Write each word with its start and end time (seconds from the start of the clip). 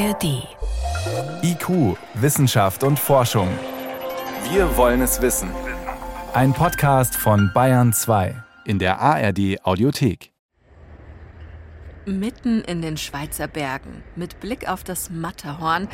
ARD. 0.00 0.48
IQ, 1.42 1.98
Wissenschaft 2.14 2.84
und 2.84 2.98
Forschung. 2.98 3.48
Wir 4.50 4.74
wollen 4.78 5.02
es 5.02 5.20
wissen. 5.20 5.50
Ein 6.32 6.54
Podcast 6.54 7.14
von 7.14 7.50
Bayern 7.52 7.92
2 7.92 8.34
in 8.64 8.78
der 8.78 8.98
ARD 8.98 9.62
Audiothek. 9.62 10.32
Mitten 12.06 12.62
in 12.62 12.80
den 12.80 12.96
Schweizer 12.96 13.46
Bergen, 13.46 14.02
mit 14.16 14.40
Blick 14.40 14.70
auf 14.70 14.84
das 14.84 15.10
Matterhorn, 15.10 15.86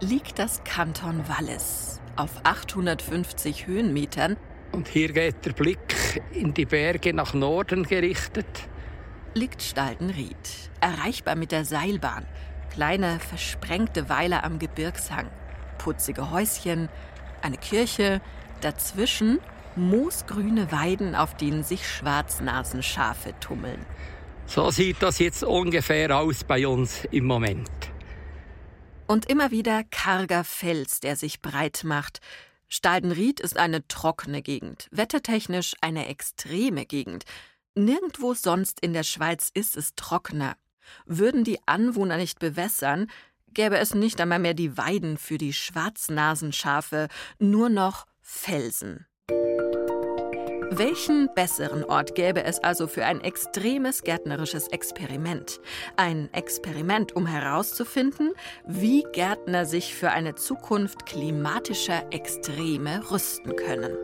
liegt 0.00 0.38
das 0.38 0.64
Kanton 0.64 1.24
Wallis. 1.28 2.00
Auf 2.16 2.30
850 2.44 3.66
Höhenmetern. 3.66 4.38
Und 4.72 4.88
hier 4.88 5.12
geht 5.12 5.44
der 5.44 5.52
Blick 5.52 6.22
in 6.32 6.54
die 6.54 6.64
Berge 6.64 7.12
nach 7.12 7.34
Norden 7.34 7.82
gerichtet. 7.82 8.70
Liegt 9.34 9.60
Staldenried, 9.60 10.70
erreichbar 10.80 11.36
mit 11.36 11.52
der 11.52 11.66
Seilbahn. 11.66 12.24
Kleine, 12.70 13.20
versprengte 13.20 14.08
Weiler 14.08 14.44
am 14.44 14.58
Gebirgshang. 14.58 15.28
Putzige 15.78 16.30
Häuschen, 16.30 16.88
eine 17.42 17.56
Kirche, 17.56 18.20
dazwischen 18.60 19.38
moosgrüne 19.76 20.72
Weiden, 20.72 21.14
auf 21.14 21.36
denen 21.36 21.64
sich 21.64 21.88
Schwarznasenschafe 21.88 23.34
tummeln. 23.40 23.84
So 24.46 24.70
sieht 24.70 25.02
das 25.02 25.18
jetzt 25.18 25.44
ungefähr 25.44 26.16
aus 26.16 26.44
bei 26.44 26.66
uns 26.66 27.04
im 27.10 27.24
Moment. 27.24 27.70
Und 29.06 29.26
immer 29.26 29.50
wieder 29.50 29.84
karger 29.90 30.44
Fels, 30.44 31.00
der 31.00 31.16
sich 31.16 31.40
breit 31.40 31.82
macht. 31.84 32.20
Staldenried 32.68 33.40
ist 33.40 33.58
eine 33.58 33.86
trockene 33.88 34.42
Gegend, 34.42 34.88
wettertechnisch 34.92 35.74
eine 35.80 36.06
extreme 36.06 36.86
Gegend. 36.86 37.24
Nirgendwo 37.74 38.34
sonst 38.34 38.80
in 38.80 38.92
der 38.92 39.02
Schweiz 39.02 39.50
ist 39.52 39.76
es 39.76 39.94
trockener. 39.96 40.56
Würden 41.06 41.44
die 41.44 41.58
Anwohner 41.66 42.16
nicht 42.16 42.38
bewässern, 42.38 43.06
gäbe 43.54 43.78
es 43.78 43.94
nicht 43.94 44.20
einmal 44.20 44.38
mehr 44.38 44.54
die 44.54 44.76
Weiden 44.76 45.16
für 45.18 45.38
die 45.38 45.52
Schwarznasenschafe, 45.52 47.08
nur 47.38 47.68
noch 47.68 48.06
Felsen. 48.20 49.06
Welchen 50.72 51.28
besseren 51.34 51.82
Ort 51.82 52.14
gäbe 52.14 52.44
es 52.44 52.60
also 52.60 52.86
für 52.86 53.04
ein 53.04 53.20
extremes 53.20 54.02
gärtnerisches 54.02 54.68
Experiment? 54.68 55.60
Ein 55.96 56.32
Experiment, 56.32 57.16
um 57.16 57.26
herauszufinden, 57.26 58.34
wie 58.68 59.04
Gärtner 59.12 59.66
sich 59.66 59.96
für 59.96 60.12
eine 60.12 60.36
Zukunft 60.36 61.06
klimatischer 61.06 62.04
Extreme 62.12 63.02
rüsten 63.10 63.56
können. 63.56 63.96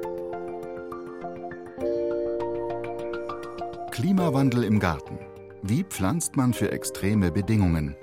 Klimawandel 3.93 4.65
im 4.65 4.81
Garten. 4.81 5.21
Wie 5.63 5.85
pflanzt 5.85 6.37
man 6.37 6.53
für 6.53 6.71
extreme 6.71 7.33
Bedingungen? 7.33 7.97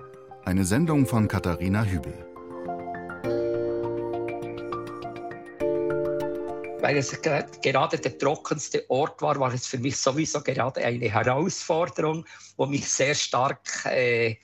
Eine 0.43 0.65
Sendung 0.65 1.05
von 1.05 1.27
Katharina 1.27 1.83
Hübel. 1.83 2.13
Weil 6.81 6.97
es 6.97 7.21
gerade 7.21 7.97
der 7.97 8.17
trockenste 8.17 8.89
Ort 8.89 9.21
war, 9.21 9.39
war 9.39 9.53
es 9.53 9.67
für 9.67 9.77
mich 9.77 9.97
sowieso 9.97 10.41
gerade 10.41 10.83
eine 10.83 11.09
Herausforderung, 11.09 12.25
die 12.57 12.65
mich 12.65 12.89
sehr 12.89 13.15
stark 13.15 13.85
äh, 13.85 14.35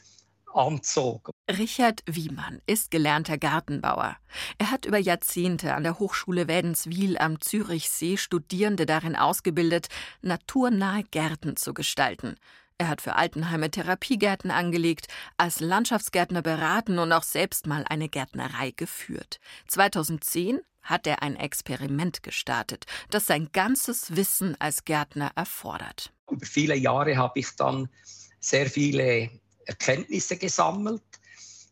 anzog. 0.54 1.32
Richard 1.50 2.02
Wiemann 2.06 2.62
ist 2.68 2.92
gelernter 2.92 3.38
Gartenbauer. 3.38 4.16
Er 4.58 4.72
hat 4.72 4.86
über 4.86 5.00
Jahrzehnte 5.00 5.74
an 5.74 5.84
der 5.84 6.00
Hochschule 6.00 6.48
Wädenswil 6.48 7.18
am 7.18 7.42
Zürichsee 7.42 8.18
Studierende 8.18 8.86
darin 8.86 9.16
ausgebildet, 9.16 9.88
naturnahe 10.22 11.04
Gärten 11.04 11.58
zu 11.58 11.74
gestalten. 11.74 12.38
Er 12.82 12.88
hat 12.88 13.02
für 13.02 13.16
Altenheime 13.16 13.70
Therapiegärten 13.70 14.52
angelegt, 14.52 15.10
als 15.36 15.60
Landschaftsgärtner 15.60 16.42
beraten 16.42 16.98
und 16.98 17.12
auch 17.12 17.24
selbst 17.24 17.68
mal 17.68 17.84
eine 17.90 18.08
Gärtnerei 18.08 18.72
geführt. 18.72 19.42
2010 19.68 20.62
hat 20.82 21.06
er 21.06 21.22
ein 21.22 21.36
Experiment 21.36 22.24
gestartet, 22.24 22.86
das 23.10 23.26
sein 23.26 23.50
ganzes 23.52 24.16
Wissen 24.16 24.56
als 24.60 24.86
Gärtner 24.86 25.34
erfordert. 25.36 26.14
Über 26.32 26.46
viele 26.46 26.76
Jahre 26.78 27.18
habe 27.18 27.40
ich 27.40 27.54
dann 27.58 27.90
sehr 28.40 28.70
viele 28.70 29.30
Erkenntnisse 29.66 30.38
gesammelt. 30.38 31.04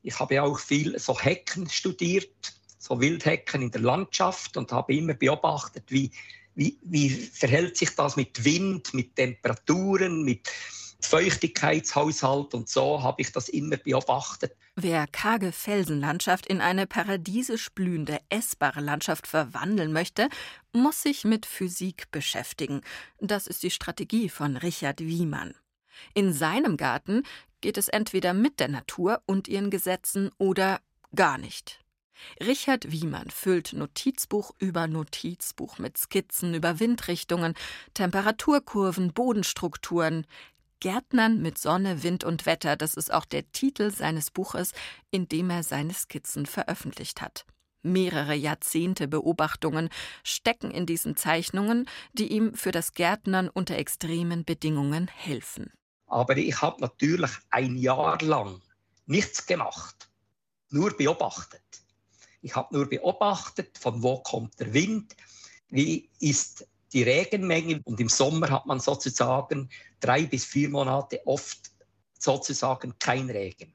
Ich 0.04 0.20
habe 0.20 0.44
auch 0.44 0.60
viel 0.60 1.00
so 1.00 1.18
Hecken 1.18 1.70
studiert, 1.70 2.54
so 2.80 3.00
Wildhecken 3.00 3.62
in 3.62 3.72
der 3.72 3.80
Landschaft 3.80 4.58
und 4.58 4.74
habe 4.74 4.94
immer 4.94 5.14
beobachtet, 5.14 5.86
wie, 5.88 6.12
wie, 6.56 6.78
wie 6.82 7.10
verhält 7.10 7.78
sich 7.78 7.96
das 7.96 8.18
mit 8.18 8.44
Wind, 8.44 8.94
mit 8.94 9.16
Temperaturen, 9.16 10.24
mit 10.26 10.50
Feuchtigkeitshaushalt 11.02 12.54
und 12.54 12.70
so 12.70 13.04
habe 13.04 13.22
ich 13.22 13.32
das 13.32 13.50
immer 13.50 13.78
beobachtet. 13.78 14.56
Wer 14.76 15.08
karge 15.08 15.52
Felsenlandschaft 15.52 16.46
in 16.46 16.62
eine 16.62 16.88
paradiesisch 16.88 17.70
blühende, 17.72 18.20
essbare 18.30 18.82
Landschaft 18.82 19.28
verwandeln 19.28 19.94
möchte, 19.94 20.30
muss 20.74 21.02
sich 21.02 21.24
mit 21.24 21.46
Physik 21.46 22.12
beschäftigen. 22.12 22.82
Das 23.20 23.48
ist 23.48 23.64
die 23.64 23.72
Strategie 23.72 24.30
von 24.30 24.58
Richard 24.58 25.00
Wiemann. 25.00 25.56
In 26.14 26.34
seinem 26.34 26.78
Garten 26.78 27.24
geht 27.62 27.78
es 27.78 27.88
entweder 27.88 28.34
mit 28.34 28.60
der 28.60 28.68
Natur 28.68 29.22
und 29.26 29.48
ihren 29.48 29.70
Gesetzen 29.70 30.32
oder 30.38 30.80
gar 31.16 31.38
nicht. 31.38 31.80
Richard 32.40 32.92
Wiemann 32.92 33.30
füllt 33.30 33.74
Notizbuch 33.74 34.52
über 34.58 34.88
Notizbuch 34.88 35.78
mit 35.78 35.98
Skizzen 35.98 36.54
über 36.54 36.80
Windrichtungen, 36.80 37.54
Temperaturkurven, 37.94 39.14
Bodenstrukturen, 39.14 40.26
Gärtnern 40.80 41.42
mit 41.42 41.58
Sonne, 41.58 42.04
Wind 42.04 42.24
und 42.24 42.46
Wetter, 42.46 42.76
das 42.76 42.96
ist 42.96 43.12
auch 43.12 43.26
der 43.26 43.52
Titel 43.52 43.92
seines 43.92 44.32
Buches, 44.32 44.74
in 45.12 45.28
dem 45.28 45.50
er 45.50 45.64
seine 45.64 45.94
Skizzen 45.94 46.46
veröffentlicht 46.46 47.22
hat. 47.22 47.46
Mehrere 47.84 48.34
Jahrzehnte 48.34 49.08
Beobachtungen 49.08 49.90
stecken 50.24 50.72
in 50.72 50.86
diesen 50.86 51.16
Zeichnungen, 51.16 51.88
die 52.14 52.28
ihm 52.32 52.54
für 52.54 52.72
das 52.72 52.94
Gärtnern 52.94 53.50
unter 53.50 53.78
extremen 53.78 54.46
Bedingungen 54.46 55.08
helfen. 55.08 55.72
Aber 56.06 56.38
ich 56.38 56.62
habe 56.62 56.82
natürlich 56.82 57.32
ein 57.50 57.76
Jahr 57.78 58.22
lang 58.22 58.62
nichts 59.06 59.46
gemacht, 59.46 60.10
nur 60.70 60.96
beobachtet. 60.96 61.62
Ich 62.42 62.56
habe 62.56 62.76
nur 62.76 62.88
beobachtet, 62.88 63.78
von 63.78 64.04
wo 64.04 64.20
kommt 64.20 64.60
der 64.60 64.74
Wind, 64.74 65.16
wie 65.70 66.10
ist 66.20 66.68
die 66.94 67.04
Regenmenge. 67.04 67.82
Und 67.84 68.00
im 68.00 68.10
Sommer 68.10 68.50
hat 68.50 68.66
man 68.66 68.80
sozusagen 68.80 69.70
drei 70.00 70.26
bis 70.26 70.46
vier 70.46 70.70
Monate 70.70 71.26
oft 71.26 71.72
sozusagen 72.20 72.94
kein 73.00 73.30
Regen. 73.30 73.74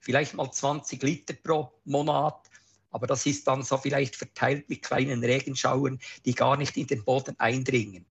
Vielleicht 0.00 0.34
mal 0.34 0.50
20 0.50 1.02
Liter 1.02 1.34
pro 1.34 1.72
Monat, 1.84 2.48
aber 2.90 3.06
das 3.06 3.26
ist 3.26 3.46
dann 3.46 3.62
so 3.62 3.76
vielleicht 3.76 4.16
verteilt 4.16 4.68
mit 4.68 4.82
kleinen 4.82 5.22
Regenschauern, 5.22 5.98
die 6.24 6.34
gar 6.34 6.56
nicht 6.56 6.76
in 6.76 6.86
den 6.86 7.04
Boden 7.04 7.38
eindringen. 7.38 8.06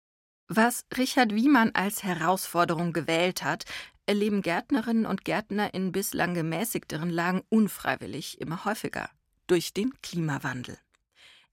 Was 0.49 0.85
Richard 0.97 1.35
Wiemann 1.35 1.71
als 1.75 2.03
Herausforderung 2.03 2.93
gewählt 2.93 3.43
hat, 3.43 3.65
erleben 4.07 4.43
Gärtnerinnen 4.43 5.07
und 5.07 5.25
Gärtner 5.25 5.73
in 5.75 5.93
bislang 5.93 6.35
gemäßigteren 6.35 7.11
Lagen 7.11 7.43
unfreiwillig 7.49 8.41
immer 8.41 8.65
häufiger 8.65 9.09
durch 9.47 9.73
den 9.73 9.93
Klimawandel. 10.03 10.79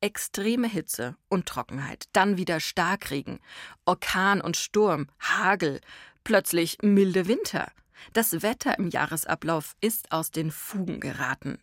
Extreme 0.02 0.68
Hitze 0.68 1.16
und 1.28 1.46
Trockenheit, 1.46 2.06
dann 2.14 2.38
wieder 2.38 2.60
Starkregen, 2.60 3.40
Orkan 3.86 4.40
und 4.40 4.56
Sturm, 4.56 5.08
Hagel, 5.20 5.82
plötzlich 6.24 6.78
milde 6.82 7.28
Winter. 7.28 7.72
Das 8.14 8.42
Wetter 8.42 8.80
im 8.80 8.90
Jahresablauf 8.90 9.76
ist 9.82 10.12
aus 10.12 10.32
den 10.32 10.52
Fugen 10.52 11.00
geraten. 11.00 11.60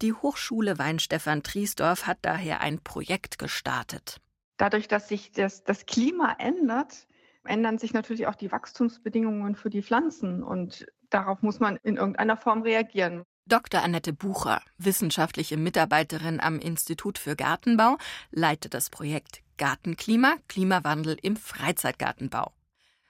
Die 0.00 0.12
Hochschule 0.12 0.78
Weinstefan 0.78 1.42
Triesdorf 1.42 2.06
hat 2.06 2.18
daher 2.22 2.60
ein 2.60 2.78
Projekt 2.78 3.38
gestartet. 3.38 4.20
Dadurch, 4.58 4.86
dass 4.86 5.08
sich 5.08 5.32
das, 5.32 5.64
das 5.64 5.86
Klima 5.86 6.36
ändert, 6.38 7.08
ändern 7.44 7.78
sich 7.78 7.92
natürlich 7.92 8.28
auch 8.28 8.36
die 8.36 8.52
Wachstumsbedingungen 8.52 9.56
für 9.56 9.70
die 9.70 9.82
Pflanzen 9.82 10.44
und 10.44 10.86
darauf 11.10 11.42
muss 11.42 11.58
man 11.58 11.78
in 11.82 11.96
irgendeiner 11.96 12.36
Form 12.36 12.62
reagieren. 12.62 13.24
Dr. 13.46 13.82
Annette 13.82 14.12
Bucher, 14.12 14.62
wissenschaftliche 14.78 15.56
Mitarbeiterin 15.56 16.38
am 16.38 16.60
Institut 16.60 17.18
für 17.18 17.34
Gartenbau, 17.34 17.98
leitet 18.30 18.72
das 18.72 18.88
Projekt 18.88 19.42
Gartenklima, 19.58 20.36
Klimawandel 20.48 21.16
im 21.20 21.36
Freizeitgartenbau. 21.36 22.52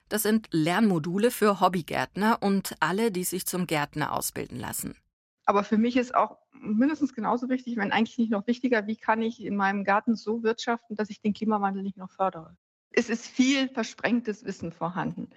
Das 0.09 0.23
sind 0.23 0.49
Lernmodule 0.51 1.31
für 1.31 1.61
Hobbygärtner 1.61 2.39
und 2.41 2.77
alle, 2.81 3.13
die 3.13 3.25
sich 3.25 3.47
zum 3.47 3.67
Gärtner 3.67 4.13
ausbilden 4.13 4.59
lassen. 4.59 4.97
Aber 5.45 5.65
für 5.65 5.79
mich 5.79 5.97
ist 5.97 6.15
auch 6.15 6.39
mindestens 6.53 7.15
genauso 7.15 7.49
wichtig, 7.51 7.77
wenn 7.77 7.93
eigentlich 7.93 8.19
nicht 8.19 8.31
noch 8.31 8.47
wichtiger, 8.47 8.87
wie 8.87 8.97
kann 8.97 9.21
ich 9.21 9.45
in 9.45 9.57
meinem 9.57 9.85
Garten 9.85 10.17
so 10.17 10.43
wirtschaften, 10.43 10.97
dass 10.97 11.11
ich 11.11 11.21
den 11.21 11.35
Klimawandel 11.35 11.83
nicht 11.83 11.99
noch 11.99 12.11
fördere. 12.11 12.57
Es 12.91 13.11
ist 13.11 13.27
viel 13.27 13.69
versprengtes 13.69 14.45
Wissen 14.45 14.73
vorhanden 14.73 15.31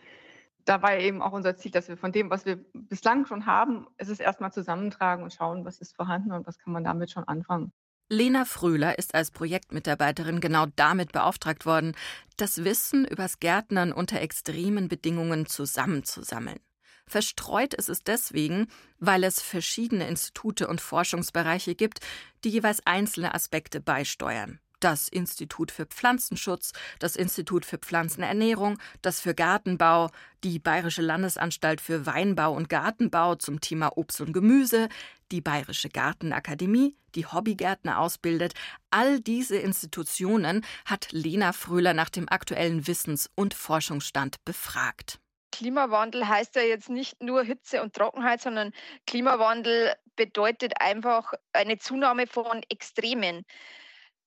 da 0.66 0.82
war 0.82 0.98
eben 0.98 1.22
auch 1.22 1.32
unser 1.32 1.56
Ziel, 1.56 1.72
dass 1.72 1.88
wir 1.88 1.98
von 1.98 2.12
dem, 2.12 2.30
was 2.30 2.46
wir 2.46 2.58
bislang 2.74 3.26
schon 3.26 3.46
haben, 3.46 3.88
es 3.98 4.10
ist 4.10 4.20
erstmal 4.20 4.52
zusammentragen 4.52 5.24
und 5.24 5.34
schauen, 5.34 5.64
was 5.64 5.80
ist 5.80 5.96
vorhanden 5.96 6.32
und 6.32 6.48
was 6.48 6.58
kann 6.58 6.74
man 6.74 6.84
damit 6.84 7.12
schon 7.12 7.24
anfangen. 7.24 7.72
Lena 8.10 8.46
Fröhler 8.46 9.00
ist 9.00 9.16
als 9.16 9.32
Projektmitarbeiterin 9.32 10.40
genau 10.40 10.66
damit 10.76 11.12
beauftragt 11.12 11.66
worden, 11.66 11.96
das 12.38 12.64
Wissen 12.64 13.06
übers 13.06 13.40
Gärtnern 13.40 13.92
unter 13.92 14.22
extremen 14.22 14.88
Bedingungen 14.88 15.48
zusammenzusammeln. 15.48 16.60
Verstreut 17.08 17.74
ist 17.74 17.90
es 17.90 18.04
deswegen, 18.04 18.68
weil 19.00 19.24
es 19.24 19.42
verschiedene 19.42 20.08
Institute 20.08 20.68
und 20.68 20.82
Forschungsbereiche 20.82 21.76
gibt, 21.76 22.00
die 22.44 22.50
jeweils 22.50 22.86
einzelne 22.86 23.34
Aspekte 23.34 23.80
beisteuern 23.80 24.60
das 24.86 25.08
Institut 25.08 25.72
für 25.72 25.88
Pflanzenschutz, 25.88 26.72
das 27.00 27.16
Institut 27.16 27.66
für 27.66 27.80
Pflanzenernährung, 27.80 28.78
das 29.02 29.20
für 29.20 29.34
Gartenbau, 29.34 30.12
die 30.44 30.60
Bayerische 30.60 31.02
Landesanstalt 31.02 31.82
für 31.82 32.06
Weinbau 32.06 32.54
und 32.54 32.70
Gartenbau 32.70 33.34
zum 33.34 33.62
Thema 33.62 33.98
Obst 33.98 34.22
und 34.22 34.32
Gemüse, 34.32 34.90
die 35.32 35.42
Bayerische 35.42 35.90
Gartenakademie, 35.90 36.96
die 37.16 37.26
Hobbygärtner 37.26 37.98
ausbildet. 37.98 38.54
All 38.92 39.20
diese 39.20 39.58
Institutionen 39.58 40.64
hat 40.86 41.12
Lena 41.12 41.52
Fröhler 41.52 41.96
nach 41.96 42.12
dem 42.12 42.30
aktuellen 42.30 42.86
Wissens- 42.86 43.32
und 43.34 43.56
Forschungsstand 43.56 44.46
befragt. 44.46 45.20
Klimawandel 45.52 46.28
heißt 46.28 46.56
ja 46.58 46.62
jetzt 46.62 46.90
nicht 46.90 47.24
nur 47.24 47.42
Hitze 47.42 47.82
und 47.82 47.96
Trockenheit, 47.96 48.40
sondern 48.40 48.72
Klimawandel 49.08 49.96
bedeutet 50.16 50.74
einfach 50.80 51.34
eine 51.54 51.80
Zunahme 51.80 52.28
von 52.28 52.62
Extremen. 52.70 53.46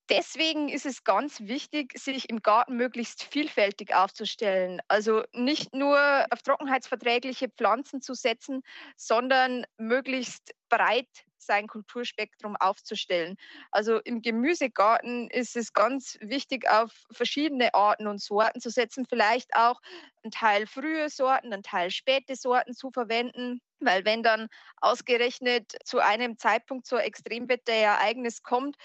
Deswegen 0.09 0.69
ist 0.69 0.87
es 0.87 1.03
ganz 1.03 1.39
wichtig, 1.41 1.93
sich 1.97 2.29
im 2.29 2.41
Garten 2.41 2.75
möglichst 2.75 3.23
vielfältig 3.23 3.93
aufzustellen. 3.93 4.81
Also 4.87 5.23
nicht 5.33 5.75
nur 5.75 6.25
auf 6.31 6.41
trockenheitsverträgliche 6.41 7.47
Pflanzen 7.49 8.01
zu 8.01 8.15
setzen, 8.15 8.63
sondern 8.97 9.65
möglichst 9.77 10.51
breit 10.67 11.07
sein 11.37 11.67
Kulturspektrum 11.67 12.55
aufzustellen. 12.55 13.35
Also 13.71 13.99
im 13.99 14.21
Gemüsegarten 14.21 15.29
ist 15.29 15.55
es 15.55 15.73
ganz 15.73 16.17
wichtig, 16.21 16.69
auf 16.69 16.91
verschiedene 17.11 17.73
Arten 17.73 18.07
und 18.07 18.21
Sorten 18.21 18.61
zu 18.61 18.69
setzen, 18.69 19.05
vielleicht 19.07 19.55
auch 19.55 19.79
einen 20.23 20.31
Teil 20.31 20.67
frühe 20.67 21.09
Sorten, 21.09 21.53
einen 21.53 21.63
Teil 21.63 21.91
späte 21.91 22.35
Sorten 22.35 22.73
zu 22.73 22.91
verwenden. 22.91 23.61
Weil 23.79 24.03
wenn 24.03 24.23
dann 24.23 24.49
ausgerechnet 24.81 25.73
zu 25.85 25.99
einem 25.99 26.37
Zeitpunkt 26.37 26.91
ein 26.91 26.99
Extremwetterereignis 26.99 28.43
kommt, 28.43 28.75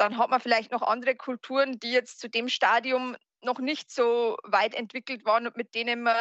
dann 0.00 0.16
hat 0.16 0.30
man 0.30 0.40
vielleicht 0.40 0.72
noch 0.72 0.82
andere 0.82 1.14
Kulturen, 1.14 1.78
die 1.78 1.92
jetzt 1.92 2.20
zu 2.20 2.28
dem 2.28 2.48
Stadium 2.48 3.16
noch 3.44 3.58
nicht 3.58 3.90
so 3.90 4.36
weit 4.44 4.74
entwickelt 4.74 5.24
waren 5.24 5.46
und 5.46 5.56
mit 5.56 5.74
denen 5.74 6.02
man 6.02 6.16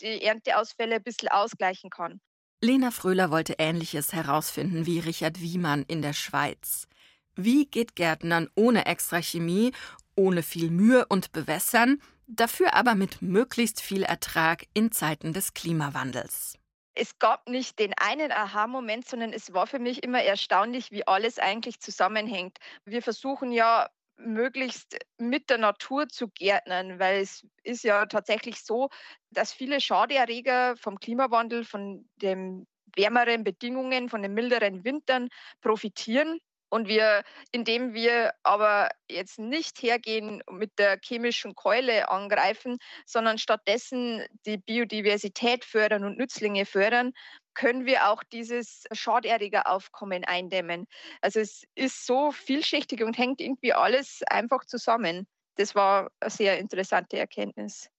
die 0.00 0.22
Ernteausfälle 0.22 0.96
ein 0.96 1.02
bisschen 1.02 1.28
ausgleichen 1.28 1.90
kann. 1.90 2.20
Lena 2.60 2.90
Fröhler 2.90 3.30
wollte 3.30 3.54
Ähnliches 3.58 4.12
herausfinden 4.12 4.84
wie 4.84 4.98
Richard 4.98 5.40
Wiemann 5.40 5.84
in 5.88 6.02
der 6.02 6.12
Schweiz. 6.12 6.86
Wie 7.34 7.66
geht 7.66 7.96
Gärtnern 7.96 8.48
ohne 8.54 8.86
extra 8.86 9.22
Chemie, 9.22 9.72
ohne 10.14 10.42
viel 10.42 10.70
Mühe 10.70 11.06
und 11.06 11.32
Bewässern, 11.32 12.02
dafür 12.26 12.74
aber 12.74 12.94
mit 12.94 13.22
möglichst 13.22 13.80
viel 13.80 14.02
Ertrag 14.02 14.66
in 14.74 14.92
Zeiten 14.92 15.32
des 15.32 15.54
Klimawandels? 15.54 16.59
Es 17.00 17.18
gab 17.18 17.48
nicht 17.48 17.78
den 17.78 17.94
einen 17.94 18.30
Aha-Moment, 18.30 19.08
sondern 19.08 19.32
es 19.32 19.54
war 19.54 19.66
für 19.66 19.78
mich 19.78 20.02
immer 20.02 20.22
erstaunlich, 20.22 20.90
wie 20.90 21.06
alles 21.06 21.38
eigentlich 21.38 21.80
zusammenhängt. 21.80 22.58
Wir 22.84 23.00
versuchen 23.00 23.52
ja 23.52 23.88
möglichst 24.18 24.98
mit 25.16 25.48
der 25.48 25.56
Natur 25.56 26.08
zu 26.08 26.28
gärtnern, 26.28 26.98
weil 26.98 27.22
es 27.22 27.46
ist 27.62 27.84
ja 27.84 28.04
tatsächlich 28.04 28.62
so, 28.62 28.90
dass 29.30 29.50
viele 29.50 29.80
Schadeerreger 29.80 30.76
vom 30.76 31.00
Klimawandel, 31.00 31.64
von 31.64 32.06
den 32.16 32.66
wärmeren 32.94 33.44
Bedingungen, 33.44 34.10
von 34.10 34.20
den 34.20 34.34
milderen 34.34 34.84
Wintern 34.84 35.30
profitieren. 35.62 36.38
Und 36.70 36.88
wir, 36.88 37.24
indem 37.52 37.92
wir 37.94 38.32
aber 38.42 38.88
jetzt 39.08 39.38
nicht 39.38 39.82
hergehen 39.82 40.40
und 40.46 40.58
mit 40.58 40.78
der 40.78 40.98
chemischen 41.04 41.54
Keule 41.54 42.08
angreifen, 42.08 42.78
sondern 43.04 43.38
stattdessen 43.38 44.24
die 44.46 44.56
Biodiversität 44.56 45.64
fördern 45.64 46.04
und 46.04 46.16
Nützlinge 46.16 46.64
fördern, 46.64 47.12
können 47.54 47.84
wir 47.84 48.08
auch 48.08 48.22
dieses 48.22 48.84
Schaderregeraufkommen 48.92 50.24
eindämmen. 50.24 50.86
Also 51.20 51.40
es 51.40 51.64
ist 51.74 52.06
so 52.06 52.30
vielschichtig 52.30 53.02
und 53.02 53.18
hängt 53.18 53.40
irgendwie 53.40 53.72
alles 53.72 54.22
einfach 54.28 54.64
zusammen. 54.64 55.26
Das 55.56 55.74
war 55.74 56.10
eine 56.20 56.30
sehr 56.30 56.58
interessante 56.58 57.18
Erkenntnis. 57.18 57.90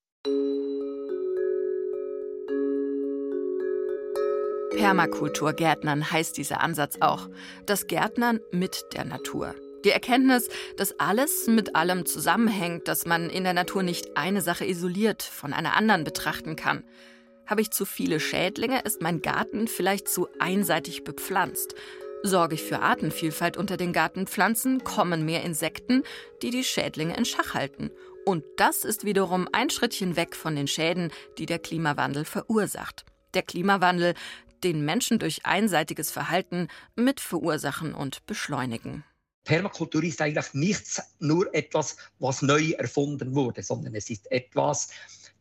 Permakulturgärtnern 4.82 6.10
heißt 6.10 6.36
dieser 6.38 6.60
Ansatz 6.62 6.98
auch. 7.02 7.30
Das 7.68 7.86
Gärtnern 7.86 8.40
mit 8.52 8.84
der 8.94 9.06
Natur. 9.06 9.54
Die 9.86 9.92
Erkenntnis, 9.92 10.50
dass 10.76 11.00
alles 11.00 11.46
mit 11.46 11.76
allem 11.76 12.08
zusammenhängt, 12.08 12.88
dass 12.88 13.06
man 13.06 13.30
in 13.30 13.44
der 13.44 13.54
Natur 13.54 13.84
nicht 13.84 14.18
eine 14.18 14.42
Sache 14.42 14.66
isoliert 14.66 15.22
von 15.22 15.54
einer 15.54 15.76
anderen 15.76 16.04
betrachten 16.04 16.56
kann. 16.56 16.84
Habe 17.46 17.62
ich 17.62 17.70
zu 17.70 17.86
viele 17.86 18.20
Schädlinge, 18.20 18.82
ist 18.82 19.04
mein 19.04 19.22
Garten 19.22 19.68
vielleicht 19.68 20.08
zu 20.08 20.28
einseitig 20.40 21.04
bepflanzt. 21.04 21.76
Sorge 22.24 22.56
ich 22.56 22.64
für 22.64 22.80
Artenvielfalt 22.80 23.58
unter 23.58 23.78
den 23.78 23.94
Gartenpflanzen, 23.94 24.84
kommen 24.84 25.26
mehr 25.26 25.44
Insekten, 25.44 26.02
die 26.42 26.50
die 26.50 26.64
Schädlinge 26.64 27.16
in 27.16 27.26
Schach 27.26 27.54
halten. 27.54 27.92
Und 28.26 28.44
das 28.58 28.84
ist 28.84 29.06
wiederum 29.06 29.48
ein 29.52 29.70
Schrittchen 29.70 30.16
weg 30.16 30.36
von 30.36 30.56
den 30.56 30.68
Schäden, 30.68 31.12
die 31.38 31.46
der 31.46 31.60
Klimawandel 31.60 32.26
verursacht. 32.26 33.06
Der 33.36 33.44
Klimawandel, 33.44 34.16
den 34.64 34.86
Menschen 34.86 35.20
durch 35.20 35.46
einseitiges 35.46 36.12
Verhalten 36.12 36.68
mit 36.96 37.20
verursachen 37.20 37.94
und 37.94 38.26
beschleunigen. 38.26 39.04
Permakultur 39.44 40.04
ist 40.04 40.22
eigentlich 40.22 40.54
nichts 40.54 41.02
nur 41.20 41.54
etwas, 41.54 41.98
was 42.20 42.42
neu 42.42 42.72
erfunden 42.72 43.34
wurde, 43.34 43.64
sondern 43.64 43.96
es 43.96 44.10
ist 44.10 44.32
etwas, 44.32 44.90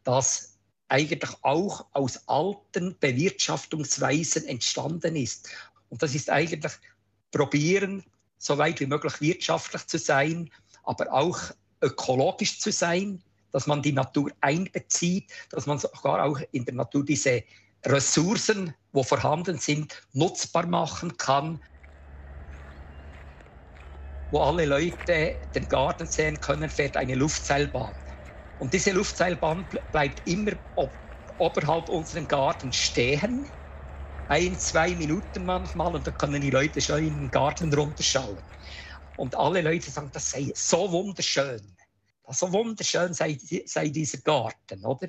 das 0.04 0.58
eigentlich 0.88 1.30
auch 1.42 1.86
aus 1.92 2.26
alten 2.28 2.96
Bewirtschaftungsweisen 2.98 4.46
entstanden 4.46 5.16
ist. 5.16 5.50
Und 5.88 6.02
das 6.02 6.14
ist 6.14 6.30
eigentlich 6.30 6.72
probieren, 7.30 8.04
so 8.38 8.58
weit 8.58 8.80
wie 8.80 8.86
möglich 8.86 9.20
wirtschaftlich 9.20 9.86
zu 9.86 9.98
sein, 9.98 10.50
aber 10.82 11.12
auch 11.12 11.38
ökologisch 11.82 12.58
zu 12.58 12.72
sein, 12.72 13.22
dass 13.52 13.66
man 13.66 13.82
die 13.82 13.92
Natur 13.92 14.30
einbezieht, 14.40 15.30
dass 15.50 15.66
man 15.66 15.78
sogar 15.78 16.24
auch 16.24 16.40
in 16.52 16.64
der 16.64 16.74
Natur 16.74 17.04
diese 17.04 17.42
Ressourcen, 17.84 18.74
die 18.92 19.04
vorhanden 19.04 19.58
sind, 19.58 20.02
nutzbar 20.12 20.66
machen 20.66 21.16
kann, 21.16 21.60
wo 24.30 24.40
alle 24.40 24.64
Leute 24.64 25.40
den 25.54 25.68
Garten 25.68 26.06
sehen 26.06 26.40
können, 26.40 26.70
fährt 26.70 26.96
eine 26.96 27.14
Luftseilbahn. 27.14 27.96
Und 28.58 28.74
diese 28.74 28.92
Luftseilbahn 28.92 29.68
bleibt 29.90 30.26
immer 30.26 30.52
ob, 30.74 30.96
oberhalb 31.36 31.88
unseren 31.88 32.28
Garten 32.28 32.72
stehen, 32.72 33.50
ein, 34.28 34.56
zwei 34.58 34.94
Minuten 34.94 35.44
manchmal, 35.44 35.94
und 35.94 36.06
dann 36.06 36.14
können 36.14 36.40
die 36.40 36.50
Leute 36.50 36.80
schon 36.80 37.04
in 37.04 37.14
den 37.18 37.30
Garten 37.30 37.72
runterschauen. 37.74 38.44
Und 39.16 39.34
alle 39.34 39.60
Leute 39.60 39.90
sagen, 39.90 40.10
das 40.12 40.30
sei 40.30 40.52
so 40.54 40.92
wunderschön. 40.92 41.76
So 42.28 42.52
wunderschön 42.52 43.12
sei, 43.12 43.36
sei 43.66 43.88
dieser 43.88 44.18
Garten, 44.18 44.84
oder? 44.84 45.08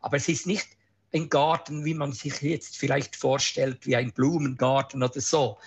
Aber 0.00 0.16
es 0.16 0.28
ist 0.28 0.46
nicht 0.48 0.66
ein 1.12 1.28
Garten, 1.28 1.84
wie 1.84 1.94
man 1.94 2.12
sich 2.12 2.40
jetzt 2.42 2.76
vielleicht 2.76 3.16
vorstellt, 3.16 3.86
wie 3.86 3.96
ein 3.96 4.12
Blumengarten 4.12 5.02
oder 5.02 5.20
so. 5.20 5.58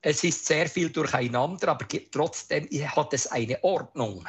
Es 0.00 0.22
ist 0.22 0.46
sehr 0.46 0.68
viel 0.68 0.90
durcheinander, 0.90 1.68
aber 1.68 1.86
trotzdem 2.10 2.68
hat 2.70 3.12
es 3.12 3.26
eine 3.26 3.62
Ordnung. 3.64 4.26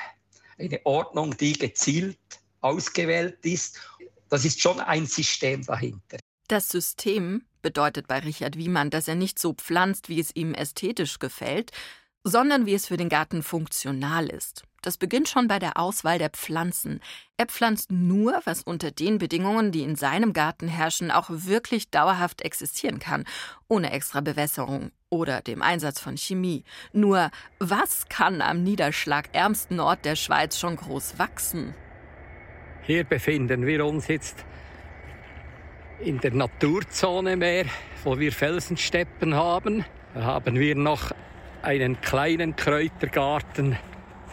Eine 0.58 0.84
Ordnung, 0.86 1.38
die 1.38 1.54
gezielt 1.54 2.18
ausgewählt 2.62 3.38
ist. 3.46 3.80
Das 4.30 4.44
ist 4.44 4.60
schon 4.60 4.80
ein 4.80 5.06
System 5.06 5.64
dahinter. 5.66 6.18
Das 6.48 6.70
System 6.70 7.44
bedeutet 7.62 8.08
bei 8.08 8.20
Richard 8.20 8.58
Wiemann, 8.58 8.90
dass 8.90 9.08
er 9.08 9.16
nicht 9.16 9.38
so 9.38 9.54
pflanzt, 9.54 10.10
wie 10.10 10.20
es 10.20 10.36
ihm 10.36 10.54
ästhetisch 10.54 11.20
gefällt, 11.20 11.72
sondern 12.24 12.66
wie 12.66 12.74
es 12.74 12.88
für 12.88 12.98
den 12.98 13.10
Garten 13.10 13.44
funktional 13.44 14.28
ist. 14.28 14.64
Das 14.82 14.98
beginnt 14.98 15.28
schon 15.28 15.48
bei 15.48 15.60
der 15.60 15.78
Auswahl 15.78 16.18
der 16.18 16.30
Pflanzen. 16.30 17.02
Er 17.36 17.48
pflanzt 17.48 17.92
nur, 17.92 18.42
was 18.46 18.62
unter 18.62 18.92
den 18.92 19.18
Bedingungen, 19.18 19.72
die 19.72 19.82
in 19.82 19.96
seinem 19.96 20.34
Garten 20.34 20.68
herrschen, 20.68 21.12
auch 21.12 21.30
wirklich 21.30 21.90
dauerhaft 21.90 22.42
existieren 22.42 23.00
kann, 23.00 23.26
ohne 23.68 23.92
extra 23.92 24.22
Bewässerung 24.22 24.92
oder 25.10 25.42
dem 25.42 25.62
Einsatz 25.62 26.00
von 26.00 26.16
Chemie. 26.16 26.64
Nur, 26.94 27.32
was 27.60 28.08
kann 28.08 28.42
am 28.42 28.64
niederschlagärmsten 28.64 29.80
Ort 29.80 30.06
der 30.06 30.16
Schweiz 30.16 30.60
schon 30.60 30.76
groß 30.76 31.18
wachsen? 31.18 31.74
Hier 32.84 33.04
befinden 33.04 33.66
wir 33.66 33.86
uns 33.86 34.08
jetzt 34.08 34.46
in 36.00 36.20
der 36.20 36.34
Naturzone 36.34 37.36
mehr, 37.36 37.66
wo 38.04 38.20
wir 38.20 38.32
Felsensteppen 38.32 39.34
haben. 39.34 39.84
Da 40.14 40.24
haben 40.24 40.56
wir 40.58 40.76
noch 40.76 41.12
einen 41.68 42.00
kleinen 42.00 42.56
Kräutergarten, 42.56 43.78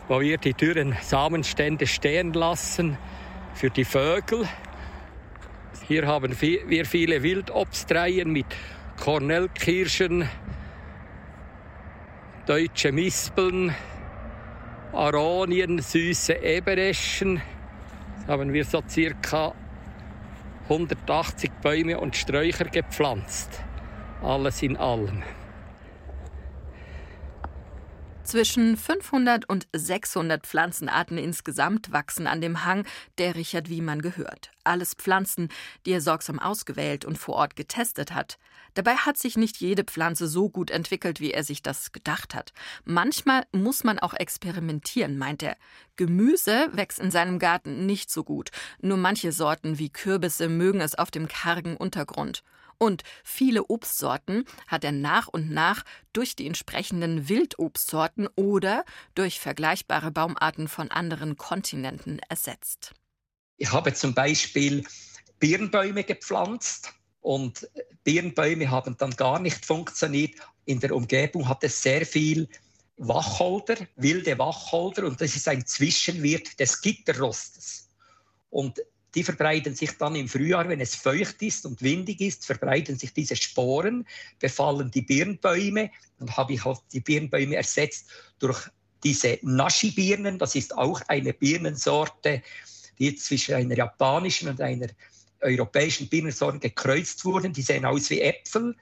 wo 0.07 0.21
wir 0.21 0.39
die 0.39 0.55
dürren 0.55 0.97
Samenstände 1.03 1.85
stehen 1.85 2.33
lassen 2.33 2.97
für 3.55 3.71
die 3.71 3.85
Vögel. 3.85 4.47
Hier 5.89 6.07
haben 6.07 6.41
wir 6.41 6.87
viele 6.87 7.25
Wildobstreihen 7.25 8.31
mit 8.31 8.47
Kornellkirschen, 9.03 10.29
deutsche 12.47 12.93
Mispeln, 12.93 13.75
Aronien, 14.93 15.81
süße 15.81 16.35
Ebereschen. 16.35 17.43
Jetzt 18.17 18.29
haben 18.29 18.53
wir 18.53 18.65
so 18.65 18.81
circa 18.89 19.53
180 20.69 21.51
Bäume 21.61 21.99
und 21.99 22.15
Sträucher 22.15 22.67
gepflanzt. 22.67 23.61
Alles 24.23 24.63
in 24.63 24.77
allem. 24.77 25.25
Zwischen 28.35 28.77
500 28.77 29.49
und 29.49 29.69
600 29.73 30.45
Pflanzenarten 30.45 31.19
insgesamt 31.19 31.93
wachsen 31.93 32.27
an 32.27 32.41
dem 32.41 32.65
Hang, 32.65 32.85
der 33.19 33.37
Richard 33.37 33.69
Wiemann 33.69 34.03
gehört. 34.03 34.51
Alles 34.65 34.95
Pflanzen, 34.95 35.51
die 35.87 35.93
er 35.93 36.01
sorgsam 36.01 36.41
ausgewählt 36.41 37.05
und 37.05 37.17
vor 37.17 37.37
Ort 37.37 37.55
getestet 37.55 38.13
hat. 38.13 38.39
Dabei 38.75 38.97
hat 38.97 39.19
sich 39.19 39.37
nicht 39.37 39.59
jede 39.59 39.85
Pflanze 39.85 40.27
so 40.27 40.49
gut 40.51 40.73
entwickelt, 40.73 41.21
wie 41.21 41.31
er 41.31 41.45
sich 41.45 41.63
das 41.63 41.93
gedacht 41.93 42.35
hat. 42.35 42.53
Manchmal 42.85 43.47
muss 43.53 43.85
man 43.85 44.01
auch 44.01 44.15
experimentieren, 44.15 45.17
meint 45.17 45.45
er. 45.45 45.57
Gemüse 45.95 46.71
wächst 46.73 46.99
in 46.99 47.13
seinem 47.13 47.39
Garten 47.39 47.87
nicht 47.87 48.11
so 48.11 48.25
gut. 48.25 48.51
Nur 48.81 48.97
manche 48.97 49.31
Sorten 49.31 49.79
wie 49.79 49.91
Kürbisse 49.91 50.49
mögen 50.49 50.81
es 50.81 50.97
auf 50.97 51.13
dem 51.13 51.29
kargen 51.29 51.77
Untergrund. 51.77 52.43
Und 52.79 53.03
viele 53.23 53.65
Obstsorten 53.65 54.45
hat 54.67 54.85
er 54.85 54.93
nach 54.93 55.29
und 55.29 55.51
nach 55.51 55.85
durch 56.13 56.37
die 56.37 56.47
entsprechenden 56.47 57.29
Wildobstsorten 57.29 58.29
oder 58.37 58.85
durch 59.15 59.41
vergleichbare 59.41 60.11
Baumarten 60.11 60.69
von 60.69 60.91
anderen 60.91 61.37
Kontinenten 61.37 62.21
ersetzt. 62.29 62.93
Ich 63.57 63.73
habe 63.73 63.95
zum 63.95 64.15
Beispiel 64.15 64.85
Birnbäume 65.39 66.05
gepflanzt 66.05 66.93
und 67.21 67.69
Birnbäume 68.03 68.71
haben 68.71 68.97
dann 68.99 69.11
gar 69.13 69.39
nicht 69.39 69.65
funktioniert. 69.65 70.35
In 70.67 70.81
der 70.81 70.95
Umgebung 70.95 71.49
hat 71.49 71.65
es 71.65 71.83
sehr 71.83 72.05
viel 72.05 72.49
Wacholder, 72.97 73.77
wilde 73.97 74.39
Wacholder 74.39 75.05
und 75.05 75.21
das 75.21 75.35
ist 75.35 75.49
ein 75.49 75.67
Zwischenwirt 75.67 76.59
des 76.61 76.81
Gitterrostes. 76.81 77.89
Und 78.51 78.81
die 79.15 79.23
verbreiten 79.23 79.75
sich 79.75 79.97
dann 79.99 80.17
im 80.17 80.29
Frühjahr, 80.29 80.69
wenn 80.69 80.81
es 80.81 80.95
feucht 80.95 81.41
ist 81.43 81.67
und 81.67 81.83
windig 81.83 82.21
ist, 82.21 82.47
verbreiten 82.47 82.99
sich 82.99 83.13
diese 83.13 83.37
Sporen, 83.37 84.07
befallen 84.41 84.91
die 84.91 85.03
Birnbäume. 85.03 85.91
Dann 86.19 86.37
habe 86.37 86.55
ich 86.55 86.65
halt 86.65 86.81
die 86.93 87.01
Birnbäume 87.01 87.57
ersetzt 87.57 88.09
durch 88.39 88.69
diese 89.05 89.39
Nashi-Birnen. 89.43 90.39
Das 90.39 90.55
ist 90.55 90.77
auch 90.77 91.01
eine 91.09 91.33
Birnensorte, 91.33 92.43
die 92.99 93.15
zwischen 93.15 93.55
einer 93.55 93.77
japanischen 93.77 94.49
und 94.49 94.61
einer 94.61 94.89
europäischen 95.41 96.09
Birnensorte 96.09 96.59
gekreuzt 96.59 97.25
wurden. 97.25 97.53
Die 97.53 97.63
sehen 97.63 97.85
aus 97.85 98.11
wie 98.11 98.21
Äpfel 98.21 98.75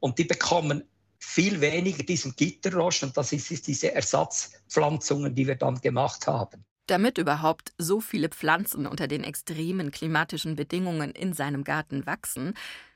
und 0.00 0.18
die 0.18 0.24
bekommen 0.24 0.82
viel 1.18 1.60
weniger 1.60 2.02
diesen 2.02 2.34
Gitterrost 2.36 3.02
und 3.02 3.16
das 3.16 3.32
ist 3.32 3.66
diese 3.66 3.92
Ersatzpflanzungen, 3.92 5.34
die 5.34 5.46
wir 5.46 5.56
dann 5.56 5.80
gemacht 5.80 6.26
haben. 6.26 6.65
Damit 6.86 7.18
überhaupt 7.18 7.72
so 7.78 8.00
viele 8.00 8.28
Pflanzen 8.28 8.86
unter 8.86 9.08
den 9.08 9.24
extremen 9.24 9.90
klimatischen 9.90 10.54
Bedingungen 10.54 11.10
in 11.10 11.32
seinem 11.32 11.64
Garten 11.64 12.06
wachsen, 12.06 12.54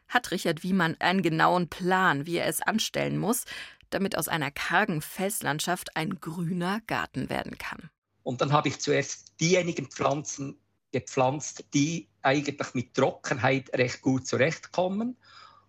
hat 0.09 0.31
Richard 0.31 0.63
Wiemann 0.63 0.97
einen 0.99 1.23
genauen 1.23 1.69
Plan, 1.69 2.27
wie 2.27 2.37
er 2.37 2.47
es 2.47 2.61
anstellen 2.61 3.19
muss, 3.19 3.45
damit 3.91 4.17
aus 4.17 4.29
einer 4.29 4.51
kargen 4.51 5.03
Felslandschaft 5.03 5.97
ein 5.97 6.21
grüner 6.21 6.81
Garten 6.87 7.29
werden 7.29 7.59
kann. 7.59 7.91
Und 8.23 8.41
dann 8.41 8.53
habe 8.53 8.69
ich 8.69 8.79
zuerst 8.79 9.35
diejenigen 9.41 9.87
Pflanzen 9.87 10.57
gepflanzt, 10.93 11.65
die 11.75 12.09
eigentlich 12.23 12.75
mit 12.75 12.95
Trockenheit 12.95 13.73
recht 13.77 14.03
gut 14.03 14.27
zurechtkommen. 14.27 15.17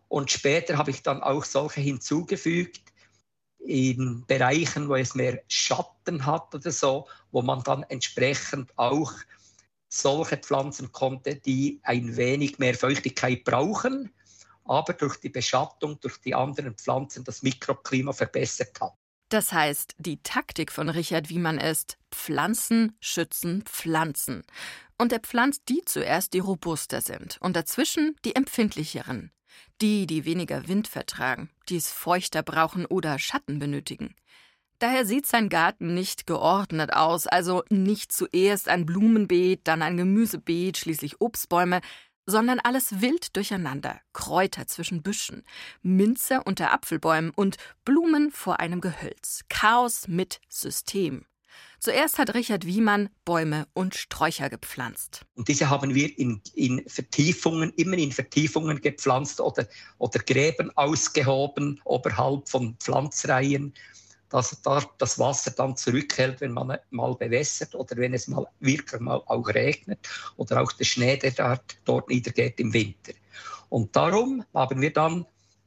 Und 0.08 0.30
später 0.32 0.78
habe 0.78 0.92
ich 0.92 1.04
dann 1.04 1.24
auch 1.24 1.46
solche 1.46 1.82
hinzugefügt, 1.82 2.91
in 3.66 4.26
Bereichen, 4.28 4.90
wo 4.90 4.96
es 4.96 5.16
mehr 5.16 5.42
Schatten 5.48 6.26
hat 6.26 6.54
oder 6.56 6.72
so, 6.72 7.08
wo 7.32 7.42
man 7.42 7.64
dann 7.64 7.84
entsprechend 7.84 8.72
auch 8.78 9.14
solche 9.90 10.38
Pflanzen 10.38 10.92
konnte, 10.92 11.36
die 11.36 11.80
ein 11.84 12.16
wenig 12.16 12.60
mehr 12.60 12.74
Feuchtigkeit 12.74 13.44
brauchen, 13.44 14.12
aber 14.66 14.94
durch 14.94 15.18
die 15.18 15.30
Beschattung, 15.30 16.00
durch 16.00 16.18
die 16.20 16.34
anderen 16.34 16.76
Pflanzen 16.76 17.24
das 17.24 17.44
Mikroklima 17.44 18.14
verbessert 18.14 18.80
hat. 18.80 18.94
Das 19.30 19.54
heißt, 19.54 19.96
die 19.98 20.22
Taktik 20.24 20.72
von 20.72 20.90
Richard 20.90 21.30
Wiemann 21.30 21.58
ist 21.58 21.98
Pflanzen 22.12 22.98
schützen 23.00 23.64
Pflanzen. 23.64 24.44
Und 24.98 25.14
er 25.14 25.20
pflanzt 25.20 25.64
die 25.70 25.82
zuerst, 25.86 26.34
die 26.34 26.40
robuster 26.40 27.02
sind 27.02 27.38
und 27.42 27.56
dazwischen 27.56 28.16
die 28.26 28.36
empfindlicheren. 28.36 29.32
Die, 29.82 30.08
die 30.08 30.26
weniger 30.26 30.68
Wind 30.68 30.88
vertragen, 30.88 31.50
die 31.70 31.78
es 31.78 31.92
feuchter 31.92 32.44
brauchen 32.44 32.86
oder 32.86 33.20
Schatten 33.20 33.60
benötigen. 33.60 34.16
Daher 34.80 35.06
sieht 35.06 35.28
sein 35.28 35.50
Garten 35.50 35.94
nicht 35.94 36.26
geordnet 36.26 36.94
aus, 36.94 37.28
also 37.28 37.64
nicht 37.70 38.12
zuerst 38.12 38.68
ein 38.68 38.88
Blumenbeet, 38.88 39.62
dann 39.68 39.84
ein 39.84 39.96
Gemüsebeet, 39.96 40.78
schließlich 40.78 41.22
Obstbäume, 41.22 41.82
sondern 42.26 42.60
alles 42.60 43.02
wild 43.02 43.36
durcheinander, 43.36 44.00
Kräuter 44.14 44.68
zwischen 44.68 45.04
Büschen, 45.04 45.44
Minze 45.82 46.42
unter 46.44 46.72
Apfelbäumen 46.72 47.32
und 47.32 47.58
Blumen 47.86 48.32
vor 48.32 48.60
einem 48.60 48.82
Gehölz. 48.82 49.42
Chaos 49.50 50.08
mit 50.08 50.42
System. 50.50 51.26
Zuerst 51.80 52.20
hat 52.20 52.34
Richard 52.36 52.66
Wiemann 52.66 53.10
Bäume 53.26 53.68
und 53.74 53.96
Sträucher 53.96 54.50
gepflanzt. 54.50 55.22
Und 55.36 55.48
diese 55.48 55.70
haben 55.70 55.96
wir 55.96 56.18
in, 56.20 56.42
in 56.54 56.84
Vertiefungen, 56.88 57.74
immer 57.76 57.98
in 57.98 58.12
Vertiefungen 58.12 58.80
gepflanzt 58.82 59.42
oder, 59.42 59.68
oder 59.98 60.20
Gräben 60.20 60.72
ausgehoben 60.78 61.82
oberhalb 61.86 62.48
von 62.48 62.76
Pflanzreihen, 62.80 63.74
dass 64.30 64.62
da 64.62 64.82
das 64.98 65.20
Wasser 65.20 65.52
dann 65.52 65.76
zurückhält, 65.76 66.40
wenn 66.42 66.52
man 66.52 66.78
mal 66.90 67.16
bewässert 67.16 67.76
oder 67.76 67.98
wenn 67.98 68.14
es 68.14 68.28
mal 68.28 68.46
wirklich 68.60 69.02
mal 69.02 69.22
auch 69.26 69.48
regnet 69.48 70.08
oder 70.38 70.62
auch 70.62 70.72
der 70.74 70.86
Schnee, 70.86 71.18
der 71.18 71.32
dort, 71.32 71.78
dort 71.86 72.10
niedergeht 72.10 72.60
im 72.60 72.74
Winter. 72.74 73.14
Und 73.70 73.96
darum 73.96 74.44
haben 74.54 74.82
wir 74.82 74.94
dann 74.94 75.26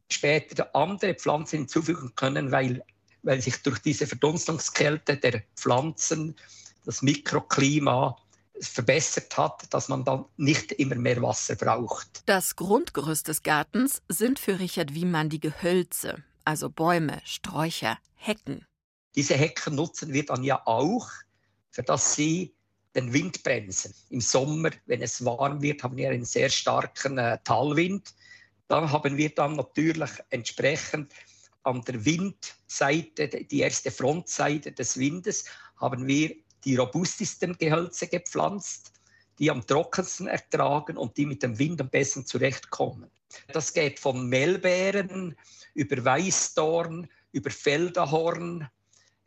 später 0.09 0.75
andere 0.75 1.15
Pflanzen 1.15 1.61
hinzufügen 1.61 2.13
können, 2.15 2.53
weil 2.53 2.83
weil 3.25 3.41
sich 3.41 3.63
durch 3.63 3.79
diese 3.81 4.07
Verdunstungskälte 4.07 5.17
der 5.17 5.43
Pflanzen 5.57 6.37
das 6.85 7.03
Mikroklima 7.03 8.17
verbessert 8.61 9.37
hat, 9.37 9.65
dass 9.71 9.89
man 9.89 10.05
dann 10.05 10.27
nicht 10.37 10.73
immer 10.73 10.95
mehr 10.95 11.21
Wasser 11.23 11.57
braucht. 11.57 12.23
Das 12.27 12.55
Grundgerüst 12.55 13.27
des 13.27 13.43
Gartens 13.43 14.03
sind 14.09 14.39
für 14.39 14.61
Richard 14.61 14.95
Wiemann 14.95 15.29
die 15.29 15.41
Gehölze, 15.41 16.23
also 16.45 16.71
Bäume, 16.71 17.21
Sträucher, 17.25 17.99
Hecken. 18.15 18.65
Diese 19.17 19.35
Hecken 19.35 19.75
nutzen 19.75 20.13
wir 20.13 20.25
dann 20.25 20.45
ja 20.45 20.65
auch, 20.67 21.09
für 21.71 21.83
dass 21.83 22.15
sie 22.15 22.55
den 22.95 23.13
Wind 23.13 23.43
bremsen. 23.43 23.93
Im 24.11 24.21
Sommer, 24.21 24.71
wenn 24.87 25.03
es 25.03 25.25
warm 25.25 25.61
wird, 25.61 25.83
haben 25.83 25.97
wir 25.97 26.11
einen 26.11 26.25
sehr 26.25 26.49
starken 26.49 27.19
äh, 27.19 27.39
Talwind. 27.43 28.15
Dann 28.69 28.91
haben 28.91 29.17
wir 29.17 29.35
dann 29.35 29.57
natürlich 29.57 30.11
entsprechend 30.31 31.13
an 31.65 31.83
der 31.83 32.05
Windseite, 32.05 33.29
die 33.29 33.61
erste 33.61 33.91
Frontseite 33.91 34.73
des 34.73 34.99
Windes, 34.99 35.45
haben 35.77 36.07
wir 36.07 36.35
die 36.65 36.77
robustesten 36.77 37.57
Gehölze 37.59 38.07
gepflanzt, 38.07 38.93
die 39.39 39.51
am 39.51 39.67
trockensten 39.67 40.29
ertragen 40.29 40.97
und 40.97 41.17
die 41.17 41.27
mit 41.27 41.43
dem 41.43 41.59
Wind 41.59 41.81
am 41.81 41.91
besten 41.91 42.25
zurechtkommen. 42.25 43.11
Das 43.53 43.73
geht 43.73 43.99
von 43.99 44.29
Mehlbeeren 44.29 45.37
über 45.75 46.05
Weißdorn, 46.05 47.09
über 47.33 47.51
Feldahorn, 47.51 48.69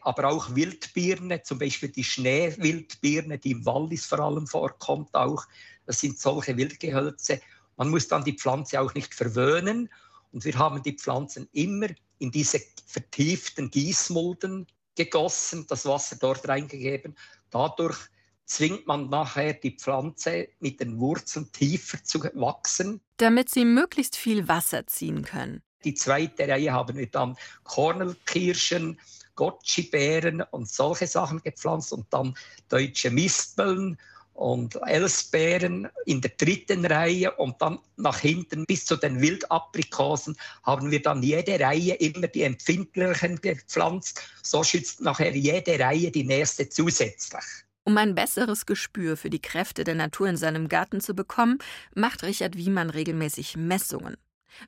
aber 0.01 0.29
auch 0.29 0.55
Wildbirne, 0.55 1.43
zum 1.43 1.59
Beispiel 1.59 1.89
die 1.89 2.03
Schneewildbirne, 2.03 3.37
die 3.37 3.51
im 3.51 3.65
Wallis 3.65 4.05
vor 4.05 4.19
allem 4.19 4.47
vorkommt 4.47 5.13
auch. 5.13 5.43
Das 5.85 5.99
sind 5.99 6.17
solche 6.17 6.55
Wildgehölze. 6.55 7.41
Man 7.75 7.89
muss 7.89 8.07
dann 8.07 8.23
die 8.23 8.37
Pflanze 8.37 8.79
auch 8.79 8.93
nicht 8.93 9.13
verwöhnen. 9.13 9.89
Und 10.31 10.45
wir 10.45 10.57
haben 10.57 10.81
die 10.81 10.93
Pflanzen 10.93 11.49
immer 11.51 11.87
in 12.19 12.31
diese 12.31 12.59
vertieften 12.85 13.69
Gießmulden 13.69 14.67
gegossen, 14.95 15.65
das 15.67 15.85
Wasser 15.85 16.17
dort 16.19 16.47
reingegeben. 16.47 17.15
Dadurch 17.49 17.97
zwingt 18.45 18.87
man 18.87 19.09
nachher 19.09 19.53
die 19.53 19.75
Pflanze 19.75 20.49
mit 20.59 20.79
den 20.79 20.99
Wurzeln 20.99 21.51
tiefer 21.51 22.03
zu 22.03 22.21
wachsen. 22.33 23.01
Damit 23.17 23.49
sie 23.49 23.65
möglichst 23.65 24.15
viel 24.15 24.47
Wasser 24.47 24.87
ziehen 24.87 25.23
können. 25.23 25.61
Die 25.83 25.93
zweite 25.93 26.47
Reihe 26.47 26.71
haben 26.71 26.97
wir 26.97 27.07
dann 27.07 27.37
Kornelkirschen, 27.63 28.99
Goji-Beeren 29.35 30.41
und 30.41 30.67
solche 30.67 31.05
Sachen 31.05 31.41
gepflanzt 31.41 31.93
und 31.93 32.11
dann 32.11 32.35
deutsche 32.69 33.11
Mispeln 33.11 33.97
und 34.37 34.77
Elsbeeren 34.85 35.89
in 36.05 36.21
der 36.21 36.31
dritten 36.37 36.85
Reihe 36.85 37.31
und 37.33 37.59
dann 37.59 37.79
nach 37.97 38.19
hinten 38.19 38.65
bis 38.65 38.85
zu 38.85 38.95
den 38.95 39.19
Wildaprikosen 39.19 40.37
haben 40.61 40.91
wir 40.91 41.01
dann 41.01 41.23
jede 41.23 41.59
Reihe 41.59 41.95
immer 41.95 42.27
die 42.27 42.43
empfindlichen 42.43 43.41
gepflanzt. 43.41 44.21
So 44.43 44.63
schützt 44.63 45.01
nachher 45.01 45.35
jede 45.35 45.79
Reihe 45.79 46.11
die 46.11 46.23
nächste 46.23 46.69
zusätzlich. 46.69 47.43
Um 47.83 47.97
ein 47.97 48.13
besseres 48.13 48.67
Gespür 48.67 49.17
für 49.17 49.31
die 49.31 49.41
Kräfte 49.41 49.83
der 49.83 49.95
Natur 49.95 50.27
in 50.27 50.37
seinem 50.37 50.67
Garten 50.67 51.01
zu 51.01 51.15
bekommen, 51.15 51.57
macht 51.95 52.23
Richard 52.23 52.57
Wiemann 52.57 52.91
regelmäßig 52.91 53.57
Messungen. 53.57 54.17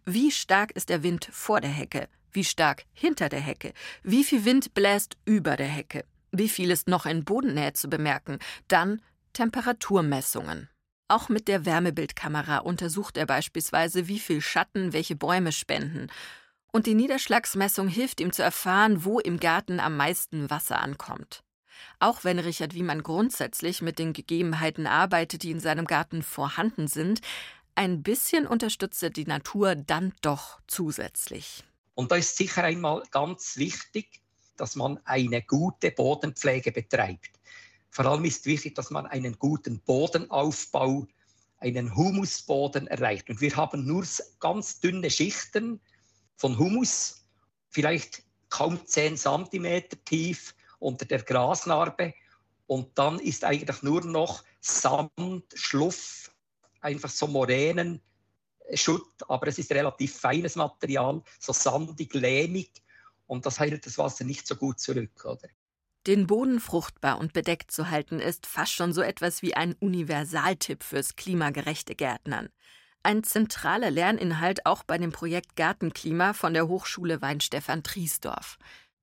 Wie 0.04 0.32
stark 0.32 0.72
ist 0.72 0.90
der 0.90 1.04
Wind 1.04 1.30
vor 1.32 1.62
der 1.62 1.70
Hecke? 1.70 2.08
Wie 2.32 2.44
stark 2.44 2.86
hinter 2.94 3.30
der 3.30 3.42
Hecke? 3.42 3.74
Wie 4.02 4.24
viel 4.24 4.46
Wind 4.46 4.74
bläst 4.74 5.18
über 5.26 5.58
der 5.58 5.68
Hecke? 5.68 6.06
Wie 6.32 6.50
viel 6.50 6.72
ist 6.72 6.88
noch 6.88 7.06
in 7.06 7.24
Bodennähe 7.24 7.74
zu 7.74 7.88
bemerken? 7.88 8.40
Dann 8.68 9.02
Temperaturmessungen. 9.34 10.70
Auch 11.08 11.28
mit 11.30 11.48
der 11.48 11.66
Wärmebildkamera 11.66 12.60
untersucht 12.60 13.18
er 13.18 13.26
beispielsweise, 13.26 14.08
wie 14.08 14.20
viel 14.20 14.42
Schatten 14.42 14.94
welche 14.94 15.16
Bäume 15.16 15.52
spenden. 15.52 16.08
Und 16.72 16.86
die 16.86 16.94
Niederschlagsmessung 16.94 17.88
hilft 17.88 18.22
ihm 18.22 18.32
zu 18.32 18.44
erfahren, 18.44 19.04
wo 19.04 19.20
im 19.20 19.40
Garten 19.40 19.80
am 19.80 19.98
meisten 19.98 20.50
Wasser 20.50 20.80
ankommt. 20.80 21.44
Auch 22.00 22.24
wenn 22.24 22.38
Richard 22.38 22.74
Wiemann 22.76 23.04
grundsätzlich 23.04 23.82
mit 23.82 23.98
den 24.00 24.14
Gegebenheiten 24.14 24.86
arbeitet, 24.86 25.44
die 25.44 25.52
in 25.52 25.60
seinem 25.60 25.86
Garten 25.86 26.22
vorhanden 26.22 26.88
sind, 26.88 27.22
ein 27.76 28.04
bisschen 28.04 28.46
unterstützt 28.46 29.02
er 29.02 29.10
die 29.10 29.26
Natur 29.26 29.76
dann 29.76 30.14
doch 30.22 30.60
zusätzlich. 30.68 31.64
Und 31.96 32.12
da 32.12 32.18
ist 32.18 32.38
sicher 32.38 32.64
einmal 32.64 33.04
ganz 33.12 33.58
wichtig, 33.58 34.22
dass 34.58 34.76
man 34.76 35.00
eine 35.06 35.42
gute 35.42 35.92
Bodenpflege 35.92 36.72
betreibt. 36.72 37.32
Vor 37.92 38.06
allem 38.06 38.26
ist 38.26 38.46
wichtig, 38.46 38.76
dass 38.76 38.92
man 38.92 39.06
einen 39.08 39.38
guten 39.40 39.80
Bodenaufbau, 39.82 41.08
einen 41.58 41.96
Humusboden 41.96 42.88
erreicht. 42.88 43.30
Und 43.30 43.42
wir 43.42 43.56
haben 43.56 43.86
nur 43.86 44.06
ganz 44.40 44.80
dünne 44.80 45.10
Schichten 45.10 45.82
von 46.38 46.58
Humus, 46.58 47.26
vielleicht 47.70 48.24
kaum 48.50 48.86
10 48.86 49.18
cm 49.18 49.84
tief 50.06 50.56
unter 50.80 51.06
der 51.06 51.22
Grasnarbe. 51.24 52.14
Und 52.68 52.98
dann 52.98 53.20
ist 53.20 53.44
eigentlich 53.44 53.82
nur 53.82 54.06
noch 54.06 54.44
Sand, 54.62 55.44
Schluff, 55.54 56.32
einfach 56.82 57.10
so 57.10 57.28
Moränen, 57.28 58.02
Schutt, 58.74 59.24
aber 59.28 59.48
es 59.48 59.58
ist 59.58 59.72
relativ 59.72 60.16
feines 60.18 60.56
Material, 60.56 61.24
so 61.40 61.54
sandig, 61.54 62.14
lehmig 62.14 62.72
und 63.26 63.46
das 63.46 63.60
hält 63.60 63.86
das 63.86 63.98
Wasser 63.98 64.24
nicht 64.24 64.48
so 64.48 64.56
gut 64.56 64.80
zurück, 64.80 65.26
oder? 65.26 65.50
Den 66.08 66.28
Boden 66.28 66.60
fruchtbar 66.60 67.20
und 67.20 67.34
bedeckt 67.34 67.72
zu 67.72 67.90
halten, 67.90 68.20
ist 68.20 68.46
fast 68.46 68.74
schon 68.74 68.94
so 68.94 69.02
etwas 69.02 69.42
wie 69.42 69.56
ein 69.56 69.76
Universaltipp 69.80 70.84
fürs 70.84 71.16
klimagerechte 71.16 71.96
Gärtnern. 71.96 72.50
Ein 73.04 73.24
zentraler 73.24 73.92
Lerninhalt 73.92 74.66
auch 74.66 74.84
bei 74.84 74.98
dem 74.98 75.12
Projekt 75.12 75.56
Gartenklima 75.56 76.34
von 76.34 76.54
der 76.54 76.68
Hochschule 76.68 77.22
Weinstefan 77.22 77.84
Triesdorf. 77.84 78.58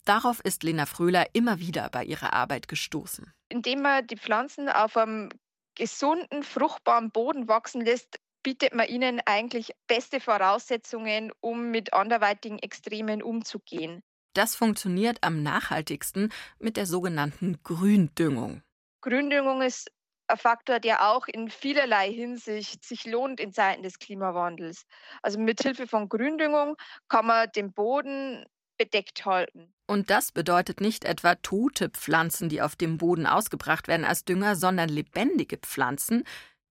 Darauf 0.05 0.41
ist 0.41 0.62
Lena 0.62 0.87
Fröhler 0.87 1.26
immer 1.35 1.59
wieder 1.59 1.88
bei 1.91 2.05
ihrer 2.05 2.33
Arbeit 2.33 2.69
gestoßen. 2.69 3.33
Indem 3.49 3.83
man 3.83 4.07
die 4.07 4.17
Pflanzen 4.17 4.69
auf 4.69 4.97
einem 4.97 5.31
gesunden, 5.75 6.43
fruchtbaren 6.43 7.11
Boden 7.11 7.49
wachsen 7.49 7.81
lässt, 7.81 8.19
bietet 8.43 8.75
man 8.75 8.88
ihnen 8.88 9.21
eigentlich 9.26 9.73
beste 9.88 10.21
Voraussetzungen, 10.21 11.33
um 11.41 11.71
mit 11.71 11.93
anderweitigen 11.93 12.59
Extremen 12.59 13.23
umzugehen. 13.23 14.03
Das 14.37 14.55
funktioniert 14.55 15.19
am 15.23 15.43
nachhaltigsten 15.43 16.31
mit 16.59 16.76
der 16.76 16.85
sogenannten 16.85 17.59
Gründüngung. 17.62 18.62
Gründüngung 19.00 19.62
ist 19.62 19.90
ein 20.26 20.37
Faktor, 20.37 20.78
der 20.78 21.09
auch 21.09 21.26
in 21.26 21.49
vielerlei 21.49 22.12
Hinsicht 22.12 22.85
sich 22.85 23.07
lohnt 23.07 23.40
in 23.40 23.55
Zeiten 23.55 23.83
des 23.83 23.99
Klimawandels. 23.99 24.85
Also 25.23 25.38
mit 25.38 25.62
Hilfe 25.62 25.87
von 25.87 26.11
Gründüngung 26.11 26.76
kann 27.09 27.25
man 27.25 27.50
den 27.57 27.73
Boden 27.73 28.45
bedeckt 28.76 29.25
halten. 29.25 29.73
Und 29.87 30.11
das 30.11 30.33
bedeutet 30.33 30.83
nicht 30.83 31.07
etwa 31.07 31.37
tote 31.37 31.88
Pflanzen, 31.88 32.50
die 32.50 32.61
auf 32.61 32.76
dem 32.76 32.99
Boden 32.99 33.26
ausgebracht 33.26 33.88
werden 33.88 34.05
als 34.05 34.26
Dünger, 34.26 34.55
sondern 34.55 34.90
lebendige 34.90 35.57
Pflanzen, 35.57 36.25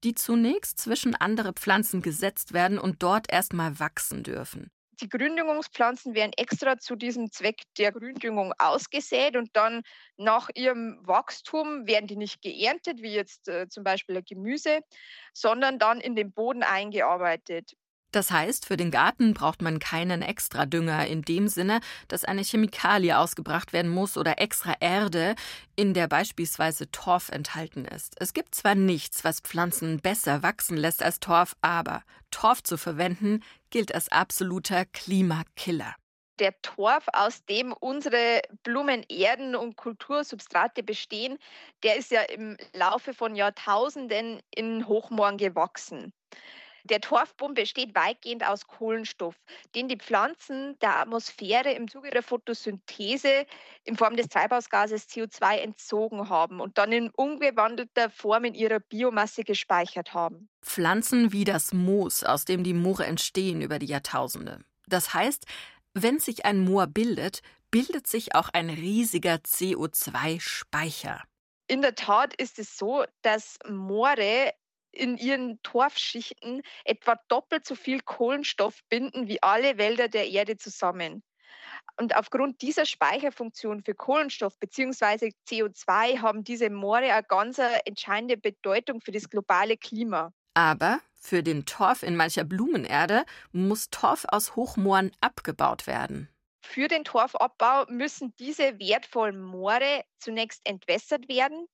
die 0.03 0.13
zunächst 0.13 0.77
zwischen 0.77 1.15
andere 1.15 1.53
Pflanzen 1.53 2.03
gesetzt 2.03 2.53
werden 2.53 2.77
und 2.77 3.01
dort 3.01 3.31
erstmal 3.31 3.79
wachsen 3.79 4.21
dürfen. 4.21 4.69
Die 5.01 5.09
Gründüngungspflanzen 5.09 6.15
werden 6.15 6.31
extra 6.37 6.77
zu 6.77 6.95
diesem 6.95 7.31
Zweck 7.31 7.63
der 7.77 7.91
Gründüngung 7.91 8.53
ausgesät 8.57 9.35
und 9.35 9.49
dann 9.53 9.81
nach 10.17 10.49
ihrem 10.55 10.99
Wachstum 11.01 11.85
werden 11.85 12.07
die 12.07 12.15
nicht 12.15 12.41
geerntet, 12.41 13.01
wie 13.01 13.13
jetzt 13.13 13.47
äh, 13.47 13.67
zum 13.67 13.83
Beispiel 13.83 14.21
Gemüse, 14.23 14.79
sondern 15.33 15.79
dann 15.79 15.99
in 15.99 16.15
den 16.15 16.31
Boden 16.31 16.63
eingearbeitet. 16.63 17.73
Das 18.15 18.31
heißt, 18.31 18.65
für 18.65 18.77
den 18.77 18.91
Garten 18.91 19.33
braucht 19.33 19.61
man 19.61 19.77
keinen 19.77 20.21
extra 20.21 20.65
Dünger 20.65 21.05
in 21.05 21.23
dem 21.23 21.49
Sinne, 21.49 21.81
dass 22.07 22.23
eine 22.23 22.43
Chemikalie 22.43 23.17
ausgebracht 23.17 23.73
werden 23.73 23.91
muss 23.91 24.17
oder 24.17 24.39
extra 24.39 24.73
Erde, 24.79 25.35
in 25.75 25.93
der 25.93 26.07
beispielsweise 26.07 26.89
Torf 26.91 27.27
enthalten 27.27 27.83
ist. 27.83 28.15
Es 28.21 28.33
gibt 28.33 28.55
zwar 28.55 28.73
nichts, 28.73 29.25
was 29.25 29.41
Pflanzen 29.41 29.99
besser 29.99 30.43
wachsen 30.43 30.77
lässt 30.77 31.03
als 31.03 31.19
Torf, 31.19 31.57
aber 31.59 32.03
Torf 32.31 32.63
zu 32.63 32.77
verwenden 32.77 33.43
gilt 33.69 33.93
als 33.93 34.09
absoluter 34.09 34.85
Klimakiller. 34.85 35.93
Der 36.39 36.53
Torf, 36.61 37.07
aus 37.11 37.43
dem 37.43 37.73
unsere 37.73 38.43
Blumen, 38.63 39.03
Erden 39.09 39.57
und 39.57 39.75
Kultursubstrate 39.75 40.83
bestehen, 40.83 41.37
der 41.83 41.97
ist 41.97 42.11
ja 42.11 42.21
im 42.21 42.55
Laufe 42.71 43.13
von 43.13 43.35
Jahrtausenden 43.35 44.39
in 44.55 44.87
Hochmooren 44.87 45.37
gewachsen. 45.37 46.13
Der 46.85 47.01
Torfboden 47.01 47.55
besteht 47.55 47.95
weitgehend 47.95 48.45
aus 48.47 48.67
Kohlenstoff, 48.67 49.35
den 49.73 49.87
die 49.87 49.97
Pflanzen 49.97 50.77
der 50.79 50.97
Atmosphäre 50.99 51.71
im 51.71 51.89
Zuge 51.89 52.11
der 52.11 52.21
Photosynthese 52.21 53.47
in 53.85 53.97
Form 53.97 54.15
des 54.15 54.27
Treibhausgases 54.29 55.09
CO2 55.09 55.57
entzogen 55.57 56.29
haben 56.29 56.61
und 56.61 56.77
dann 56.77 56.91
in 56.91 57.09
umgewandelter 57.09 58.11
Form 58.11 58.45
in 58.45 58.53
ihrer 58.53 58.79
Biomasse 58.79 59.43
gespeichert 59.43 60.13
haben. 60.13 60.47
Pflanzen 60.61 61.31
wie 61.31 61.43
das 61.43 61.73
Moos, 61.73 62.23
aus 62.23 62.45
dem 62.45 62.63
die 62.63 62.75
Moore 62.75 63.05
entstehen 63.05 63.61
über 63.61 63.79
die 63.79 63.87
Jahrtausende. 63.87 64.63
Das 64.87 65.15
heißt, 65.15 65.45
wenn 65.95 66.19
sich 66.19 66.45
ein 66.45 66.59
Moor 66.59 66.85
bildet, 66.85 67.41
bildet 67.71 68.05
sich 68.05 68.35
auch 68.35 68.49
ein 68.53 68.69
riesiger 68.69 69.35
CO2-Speicher. 69.35 71.23
In 71.67 71.81
der 71.81 71.95
Tat 71.95 72.35
ist 72.35 72.59
es 72.59 72.77
so, 72.77 73.05
dass 73.23 73.57
Moore 73.67 74.53
in 74.95 75.17
ihren 75.17 75.61
Torfschichten 75.63 76.61
etwa 76.83 77.15
doppelt 77.27 77.65
so 77.65 77.75
viel 77.75 78.01
Kohlenstoff 78.01 78.79
binden 78.89 79.27
wie 79.27 79.41
alle 79.43 79.77
Wälder 79.77 80.07
der 80.07 80.29
Erde 80.29 80.57
zusammen. 80.57 81.23
Und 81.97 82.15
aufgrund 82.15 82.61
dieser 82.61 82.85
Speicherfunktion 82.85 83.83
für 83.83 83.95
Kohlenstoff 83.95 84.57
bzw. 84.59 85.31
CO2 85.47 86.19
haben 86.21 86.43
diese 86.43 86.69
Moore 86.69 87.13
eine 87.13 87.23
ganz 87.23 87.59
entscheidende 87.85 88.37
Bedeutung 88.37 89.01
für 89.01 89.11
das 89.11 89.29
globale 89.29 89.77
Klima. 89.77 90.31
Aber 90.53 91.01
für 91.13 91.43
den 91.43 91.65
Torf 91.65 92.03
in 92.03 92.15
mancher 92.15 92.43
Blumenerde 92.43 93.25
muss 93.51 93.89
Torf 93.89 94.25
aus 94.27 94.55
Hochmooren 94.55 95.11
abgebaut 95.21 95.87
werden. 95.87 96.29
Für 96.63 96.87
den 96.87 97.03
Torfabbau 97.03 97.85
müssen 97.89 98.35
diese 98.37 98.79
wertvollen 98.79 99.41
Moore 99.41 100.03
zunächst 100.19 100.61
entwässert 100.65 101.29
werden. 101.29 101.67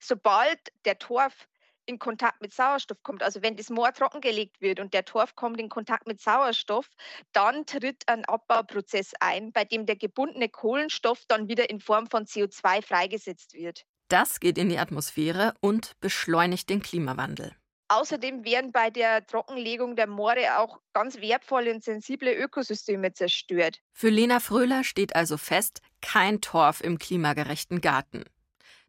Sobald 0.00 0.58
der 0.84 0.98
Torf 0.98 1.48
in 1.90 1.98
Kontakt 1.98 2.40
mit 2.40 2.54
Sauerstoff 2.54 3.02
kommt, 3.02 3.22
also 3.22 3.42
wenn 3.42 3.56
das 3.56 3.68
Moor 3.68 3.92
trockengelegt 3.92 4.60
wird 4.60 4.80
und 4.80 4.94
der 4.94 5.04
Torf 5.04 5.34
kommt 5.34 5.60
in 5.60 5.68
Kontakt 5.68 6.06
mit 6.06 6.20
Sauerstoff, 6.20 6.88
dann 7.32 7.66
tritt 7.66 8.04
ein 8.06 8.24
Abbauprozess 8.24 9.12
ein, 9.20 9.52
bei 9.52 9.64
dem 9.64 9.84
der 9.84 9.96
gebundene 9.96 10.48
Kohlenstoff 10.48 11.24
dann 11.28 11.48
wieder 11.48 11.68
in 11.68 11.80
Form 11.80 12.06
von 12.06 12.24
CO2 12.24 12.82
freigesetzt 12.82 13.54
wird. 13.54 13.84
Das 14.08 14.40
geht 14.40 14.56
in 14.56 14.68
die 14.68 14.78
Atmosphäre 14.78 15.54
und 15.60 15.92
beschleunigt 16.00 16.70
den 16.70 16.80
Klimawandel. 16.80 17.54
Außerdem 17.88 18.44
werden 18.44 18.70
bei 18.70 18.90
der 18.90 19.26
Trockenlegung 19.26 19.96
der 19.96 20.06
Moore 20.06 20.58
auch 20.58 20.78
ganz 20.92 21.20
wertvolle 21.20 21.74
und 21.74 21.82
sensible 21.82 22.32
Ökosysteme 22.32 23.12
zerstört. 23.14 23.80
Für 23.92 24.10
Lena 24.10 24.38
Fröhler 24.38 24.84
steht 24.84 25.16
also 25.16 25.36
fest, 25.36 25.80
kein 26.00 26.40
Torf 26.40 26.80
im 26.82 26.98
klimagerechten 26.98 27.80
Garten. 27.80 28.24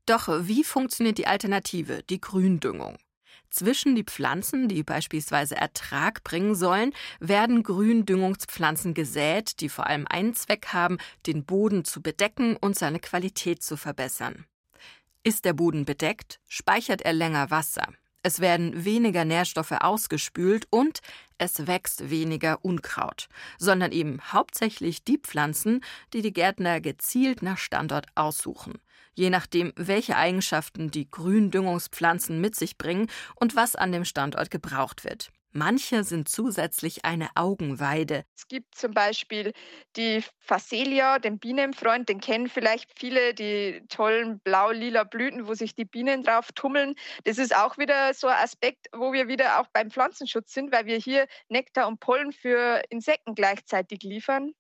Doch 0.06 0.28
wie 0.48 0.64
funktioniert 0.64 1.18
die 1.18 1.28
Alternative, 1.28 2.04
die 2.04 2.20
Gründüngung? 2.20 2.98
Zwischen 3.52 3.96
die 3.96 4.04
Pflanzen, 4.04 4.70
die 4.70 4.82
beispielsweise 4.82 5.56
Ertrag 5.56 6.24
bringen 6.24 6.56
sollen, 6.56 6.94
werden 7.20 7.64
Gründüngungspflanzen 7.64 8.94
gesät, 8.94 9.60
die 9.60 9.68
vor 9.68 9.88
allem 9.88 10.08
einen 10.08 10.34
Zweck 10.36 10.68
haben, 10.68 10.98
den 11.28 11.44
Boden 11.44 11.84
zu 11.84 12.02
bedecken 12.02 12.56
und 12.56 12.78
seine 12.78 13.00
Qualität 13.00 13.62
zu 13.62 13.76
verbessern. 13.76 14.46
Ist 15.24 15.44
der 15.44 15.54
Boden 15.54 15.86
bedeckt, 15.86 16.40
speichert 16.48 17.02
er 17.02 17.14
länger 17.14 17.52
Wasser. 17.52 17.88
Es 18.24 18.40
werden 18.40 18.86
weniger 18.86 19.26
Nährstoffe 19.26 19.72
ausgespült 19.72 20.68
und 20.70 21.00
es 21.38 21.66
wächst 21.66 22.10
weniger 22.10 22.64
Unkraut, 22.64 23.28
sondern 23.58 23.92
eben 23.92 24.20
hauptsächlich 24.32 25.04
die 25.04 25.18
Pflanzen, 25.18 25.84
die 26.14 26.22
die 26.22 26.34
Gärtner 26.34 26.82
gezielt 26.82 27.42
nach 27.42 27.58
Standort 27.58 28.08
aussuchen 28.16 28.80
je 29.14 29.30
nachdem, 29.30 29.74
welche 29.76 30.16
Eigenschaften 30.16 30.92
die 30.92 31.10
Gründüngungspflanzen 31.10 32.40
mit 32.40 32.56
sich 32.56 32.78
bringen 32.78 33.08
und 33.36 33.56
was 33.56 33.76
an 33.76 33.92
dem 33.92 34.06
Standort 34.06 34.52
gebraucht 34.52 35.04
wird. 35.04 35.32
Manche 35.54 36.04
sind 36.04 36.30
zusätzlich 36.30 37.06
eine 37.06 37.30
Augenweide. 37.36 38.26
Es 38.38 38.48
gibt 38.48 38.76
zum 38.76 38.94
Beispiel 38.94 39.54
die 39.96 40.24
Phacelia, 40.40 41.20
den 41.20 41.40
Bienenfreund, 41.40 42.10
den 42.10 42.20
kennen 42.20 42.48
vielleicht 42.48 42.98
viele, 42.98 43.34
die 43.34 43.84
tollen 43.90 44.40
blau-lila 44.40 45.04
Blüten, 45.04 45.48
wo 45.48 45.54
sich 45.54 45.76
die 45.76 45.86
Bienen 45.86 46.24
drauf 46.24 46.52
tummeln. 46.54 46.96
Das 47.26 47.38
ist 47.38 47.56
auch 47.56 47.78
wieder 47.78 48.14
so 48.14 48.28
ein 48.28 48.38
Aspekt, 48.38 48.88
wo 48.94 49.14
wir 49.14 49.28
wieder 49.28 49.60
auch 49.60 49.68
beim 49.74 49.92
Pflanzenschutz 49.92 50.54
sind, 50.54 50.72
weil 50.72 50.86
wir 50.86 50.98
hier 50.98 51.28
Nektar 51.50 51.88
und 51.88 52.00
Pollen 52.00 52.32
für 52.32 52.82
Insekten 52.90 53.36
gleichzeitig 53.36 54.04
liefern. 54.04 54.54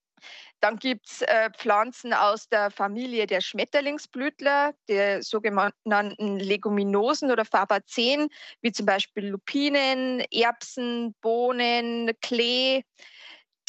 Dann 0.59 0.77
gibt 0.77 1.07
es 1.07 1.21
äh, 1.21 1.49
Pflanzen 1.57 2.13
aus 2.13 2.47
der 2.49 2.71
Familie 2.71 3.27
der 3.27 3.41
Schmetterlingsblütler, 3.41 4.73
der 4.87 5.23
sogenannten 5.23 6.39
Leguminosen 6.39 7.31
oder 7.31 7.45
Fabaceen, 7.45 8.29
wie 8.61 8.71
zum 8.71 8.85
Beispiel 8.85 9.27
Lupinen, 9.27 10.21
Erbsen, 10.31 11.15
Bohnen, 11.21 12.11
Klee 12.21 12.83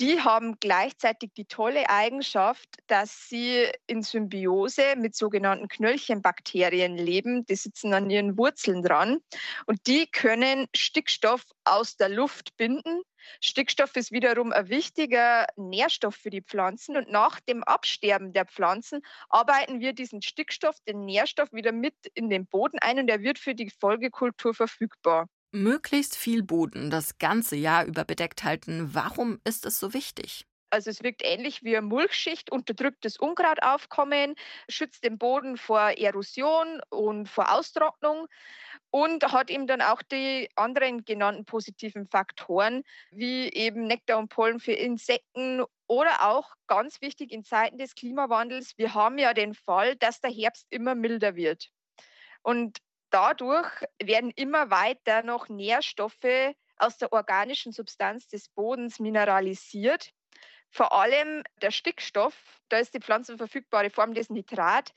die 0.00 0.20
haben 0.20 0.58
gleichzeitig 0.58 1.32
die 1.36 1.44
tolle 1.44 1.88
Eigenschaft, 1.88 2.68
dass 2.86 3.28
sie 3.28 3.68
in 3.86 4.02
Symbiose 4.02 4.96
mit 4.96 5.14
sogenannten 5.14 5.68
Knöllchenbakterien 5.68 6.96
leben. 6.96 7.44
Die 7.46 7.54
sitzen 7.54 7.92
an 7.94 8.10
ihren 8.10 8.38
Wurzeln 8.38 8.82
dran 8.82 9.18
und 9.66 9.86
die 9.86 10.06
können 10.06 10.66
Stickstoff 10.74 11.44
aus 11.64 11.96
der 11.96 12.08
Luft 12.08 12.56
binden. 12.56 13.02
Stickstoff 13.40 13.96
ist 13.96 14.12
wiederum 14.12 14.52
ein 14.52 14.68
wichtiger 14.68 15.46
Nährstoff 15.56 16.14
für 16.16 16.30
die 16.30 16.42
Pflanzen 16.42 16.96
und 16.96 17.10
nach 17.10 17.40
dem 17.40 17.62
Absterben 17.64 18.32
der 18.32 18.46
Pflanzen 18.46 19.02
arbeiten 19.28 19.80
wir 19.80 19.92
diesen 19.92 20.22
Stickstoff, 20.22 20.76
den 20.86 21.04
Nährstoff 21.04 21.52
wieder 21.52 21.72
mit 21.72 21.94
in 22.14 22.30
den 22.30 22.46
Boden 22.46 22.78
ein 22.80 22.98
und 22.98 23.08
er 23.08 23.22
wird 23.22 23.38
für 23.38 23.54
die 23.54 23.70
Folgekultur 23.70 24.54
verfügbar. 24.54 25.28
Möglichst 25.54 26.14
viel 26.14 26.42
Boden 26.42 26.90
das 26.90 27.16
ganze 27.16 27.56
Jahr 27.56 27.86
über 27.86 28.04
bedeckt 28.04 28.44
halten. 28.44 28.94
Warum 28.94 29.40
ist 29.44 29.64
es 29.64 29.80
so 29.80 29.94
wichtig? 29.94 30.46
Also 30.70 30.88
es 30.88 31.02
wirkt 31.02 31.22
ähnlich 31.22 31.62
wie 31.62 31.76
eine 31.76 31.86
Mulchschicht, 31.86 32.50
unterdrückt 32.50 33.04
das 33.04 33.18
Unkrautaufkommen, 33.18 34.34
schützt 34.70 35.04
den 35.04 35.18
Boden 35.18 35.58
vor 35.58 35.90
Erosion 35.98 36.80
und 36.88 37.28
vor 37.28 37.52
Austrocknung 37.52 38.26
und 38.92 39.32
hat 39.32 39.50
eben 39.50 39.66
dann 39.66 39.80
auch 39.80 40.02
die 40.02 40.50
anderen 40.54 41.04
genannten 41.04 41.46
positiven 41.46 42.06
Faktoren, 42.06 42.84
wie 43.10 43.48
eben 43.48 43.86
Nektar 43.86 44.18
und 44.18 44.28
Pollen 44.28 44.60
für 44.60 44.74
Insekten 44.74 45.64
oder 45.86 46.28
auch 46.28 46.52
ganz 46.66 47.00
wichtig 47.00 47.32
in 47.32 47.42
Zeiten 47.42 47.78
des 47.78 47.94
Klimawandels, 47.94 48.76
wir 48.76 48.92
haben 48.92 49.16
ja 49.16 49.32
den 49.32 49.54
Fall, 49.54 49.96
dass 49.96 50.20
der 50.20 50.30
Herbst 50.30 50.66
immer 50.68 50.94
milder 50.94 51.36
wird. 51.36 51.70
Und 52.42 52.78
dadurch 53.08 53.70
werden 54.02 54.30
immer 54.36 54.70
weiter 54.70 55.22
noch 55.22 55.48
Nährstoffe 55.48 56.54
aus 56.76 56.98
der 56.98 57.12
organischen 57.14 57.72
Substanz 57.72 58.28
des 58.28 58.50
Bodens 58.50 59.00
mineralisiert. 59.00 60.10
Vor 60.70 60.92
allem 60.92 61.44
der 61.62 61.70
Stickstoff, 61.70 62.60
da 62.68 62.76
ist 62.76 62.92
die 62.92 63.00
pflanzenverfügbare 63.00 63.88
Form 63.88 64.12
des 64.12 64.28
Nitrat, 64.28 64.92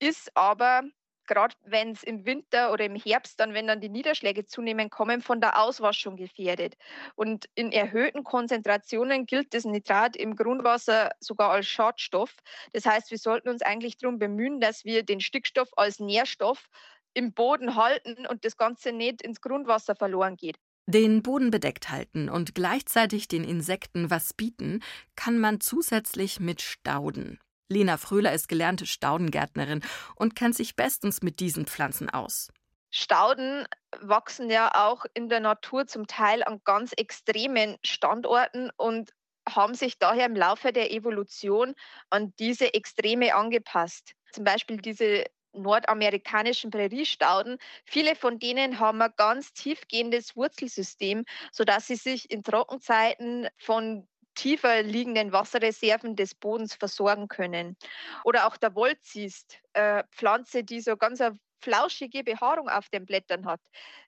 ist 0.00 0.36
aber 0.36 0.82
gerade 1.28 1.54
wenn 1.64 1.92
es 1.92 2.02
im 2.02 2.26
Winter 2.26 2.72
oder 2.72 2.84
im 2.84 2.96
Herbst 2.96 3.38
dann, 3.38 3.54
wenn 3.54 3.68
dann 3.68 3.80
die 3.80 3.88
Niederschläge 3.88 4.46
zunehmen, 4.46 4.90
kommen, 4.90 5.22
von 5.22 5.40
der 5.40 5.62
Auswaschung 5.62 6.16
gefährdet. 6.16 6.76
Und 7.14 7.48
in 7.54 7.70
erhöhten 7.70 8.24
Konzentrationen 8.24 9.26
gilt 9.26 9.54
das 9.54 9.64
Nitrat 9.64 10.16
im 10.16 10.34
Grundwasser 10.34 11.12
sogar 11.20 11.50
als 11.50 11.66
Schadstoff. 11.66 12.34
Das 12.72 12.84
heißt, 12.84 13.10
wir 13.10 13.18
sollten 13.18 13.48
uns 13.48 13.62
eigentlich 13.62 13.98
darum 13.98 14.18
bemühen, 14.18 14.60
dass 14.60 14.84
wir 14.84 15.04
den 15.04 15.20
Stickstoff 15.20 15.68
als 15.76 16.00
Nährstoff 16.00 16.68
im 17.14 17.32
Boden 17.32 17.76
halten 17.76 18.26
und 18.26 18.44
das 18.44 18.56
Ganze 18.56 18.92
nicht 18.92 19.22
ins 19.22 19.40
Grundwasser 19.40 19.94
verloren 19.94 20.36
geht. 20.36 20.56
Den 20.86 21.22
Boden 21.22 21.50
bedeckt 21.50 21.90
halten 21.90 22.30
und 22.30 22.54
gleichzeitig 22.54 23.28
den 23.28 23.44
Insekten 23.44 24.10
was 24.10 24.32
bieten, 24.32 24.80
kann 25.16 25.38
man 25.38 25.60
zusätzlich 25.60 26.40
mit 26.40 26.62
Stauden. 26.62 27.38
Lena 27.68 27.96
Fröhler 27.96 28.32
ist 28.32 28.48
gelernte 28.48 28.86
Staudengärtnerin 28.86 29.82
und 30.16 30.34
kennt 30.34 30.54
sich 30.54 30.76
bestens 30.76 31.22
mit 31.22 31.40
diesen 31.40 31.66
Pflanzen 31.66 32.08
aus. 32.08 32.50
Stauden 32.90 33.66
wachsen 34.00 34.50
ja 34.50 34.70
auch 34.74 35.04
in 35.12 35.28
der 35.28 35.40
Natur 35.40 35.86
zum 35.86 36.06
Teil 36.06 36.42
an 36.42 36.62
ganz 36.64 36.92
extremen 36.96 37.76
Standorten 37.84 38.70
und 38.76 39.12
haben 39.48 39.74
sich 39.74 39.98
daher 39.98 40.26
im 40.26 40.36
Laufe 40.36 40.72
der 40.72 40.92
Evolution 40.92 41.74
an 42.10 42.32
diese 42.38 42.72
Extreme 42.74 43.34
angepasst. 43.34 44.12
Zum 44.32 44.44
Beispiel 44.44 44.78
diese 44.78 45.24
nordamerikanischen 45.52 46.70
Präriestauden. 46.70 47.58
Viele 47.84 48.14
von 48.14 48.38
denen 48.38 48.78
haben 48.78 49.02
ein 49.02 49.12
ganz 49.16 49.52
tiefgehendes 49.52 50.36
Wurzelsystem, 50.36 51.24
sodass 51.52 51.86
sie 51.86 51.96
sich 51.96 52.30
in 52.30 52.42
Trockenzeiten 52.42 53.48
von 53.58 54.06
tiefer 54.38 54.82
liegenden 54.82 55.32
Wasserreserven 55.32 56.14
des 56.14 56.34
Bodens 56.34 56.74
versorgen 56.74 57.28
können. 57.28 57.76
Oder 58.24 58.46
auch 58.46 58.56
der 58.56 58.74
Wolzist, 58.74 59.58
äh, 59.72 60.04
Pflanze, 60.12 60.62
die 60.62 60.80
so 60.80 60.96
ganz 60.96 61.20
eine 61.20 61.38
flauschige 61.60 62.24
Behaarung 62.24 62.68
auf 62.68 62.88
den 62.88 63.04
Blättern 63.04 63.44
hat. 63.44 63.60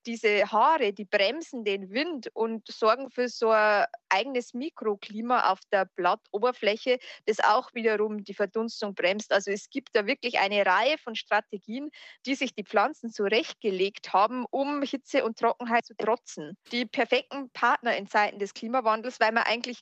Diese 0.07 0.51
Haare, 0.51 0.93
die 0.93 1.05
bremsen 1.05 1.65
den 1.65 1.91
Wind 1.91 2.29
und 2.33 2.67
sorgen 2.69 3.11
für 3.11 3.29
so 3.29 3.51
ein 3.51 3.87
eigenes 4.09 4.55
Mikroklima 4.55 5.51
auf 5.51 5.59
der 5.73 5.87
Blattoberfläche, 5.97 6.99
das 7.27 7.41
auch 7.41 7.75
wiederum 7.75 8.25
die 8.25 8.35
Verdunstung 8.35 8.95
bremst. 8.95 9.33
Also 9.33 9.51
es 9.51 9.69
gibt 9.69 9.91
da 9.95 10.07
wirklich 10.07 10.39
eine 10.39 10.65
Reihe 10.65 10.97
von 10.99 11.15
Strategien, 11.15 11.91
die 12.25 12.35
sich 12.35 12.55
die 12.55 12.65
Pflanzen 12.65 13.11
zurechtgelegt 13.11 14.13
haben, 14.13 14.47
um 14.51 14.83
Hitze 14.83 15.25
und 15.25 15.39
Trockenheit 15.39 15.87
zu 15.87 15.97
trotzen. 15.97 16.57
Die 16.73 16.87
perfekten 16.87 17.51
Partner 17.51 17.97
in 17.97 18.07
Zeiten 18.07 18.39
des 18.39 18.55
Klimawandels, 18.55 19.21
weil 19.21 19.33
man 19.33 19.45
eigentlich 19.45 19.81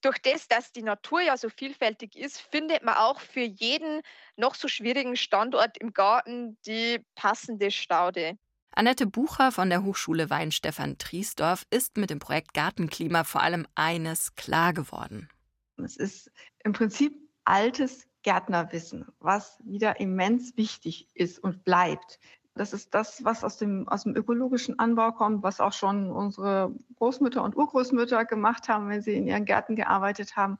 durch 0.00 0.18
das, 0.18 0.48
dass 0.48 0.72
die 0.72 0.82
Natur 0.82 1.20
ja 1.20 1.36
so 1.36 1.48
vielfältig 1.48 2.16
ist, 2.16 2.40
findet 2.40 2.82
man 2.84 2.96
auch 2.96 3.20
für 3.20 3.40
jeden 3.40 4.02
noch 4.36 4.54
so 4.54 4.68
schwierigen 4.68 5.16
Standort 5.16 5.78
im 5.78 5.92
Garten 5.92 6.56
die 6.66 7.04
passende 7.14 7.70
Staude. 7.70 8.38
Annette 8.72 9.06
Bucher 9.06 9.50
von 9.50 9.68
der 9.68 9.82
Hochschule 9.82 10.30
Weinstefan 10.30 10.96
Triesdorf 10.96 11.66
ist 11.70 11.96
mit 11.96 12.10
dem 12.10 12.20
Projekt 12.20 12.54
Gartenklima 12.54 13.24
vor 13.24 13.42
allem 13.42 13.66
eines 13.74 14.34
klar 14.36 14.72
geworden. 14.72 15.28
Es 15.76 15.96
ist 15.96 16.30
im 16.62 16.72
Prinzip 16.72 17.14
altes 17.44 18.06
Gärtnerwissen, 18.22 19.06
was 19.18 19.58
wieder 19.64 19.98
immens 19.98 20.56
wichtig 20.56 21.08
ist 21.14 21.38
und 21.38 21.64
bleibt. 21.64 22.20
Das 22.54 22.72
ist 22.72 22.94
das, 22.94 23.24
was 23.24 23.44
aus 23.44 23.56
dem, 23.58 23.88
aus 23.88 24.02
dem 24.02 24.16
ökologischen 24.16 24.78
Anbau 24.78 25.12
kommt, 25.12 25.42
was 25.42 25.60
auch 25.60 25.72
schon 25.72 26.10
unsere 26.10 26.74
Großmütter 26.96 27.42
und 27.42 27.56
Urgroßmütter 27.56 28.24
gemacht 28.24 28.68
haben, 28.68 28.88
wenn 28.88 29.02
sie 29.02 29.14
in 29.14 29.26
ihren 29.26 29.44
Gärten 29.44 29.76
gearbeitet 29.76 30.36
haben, 30.36 30.58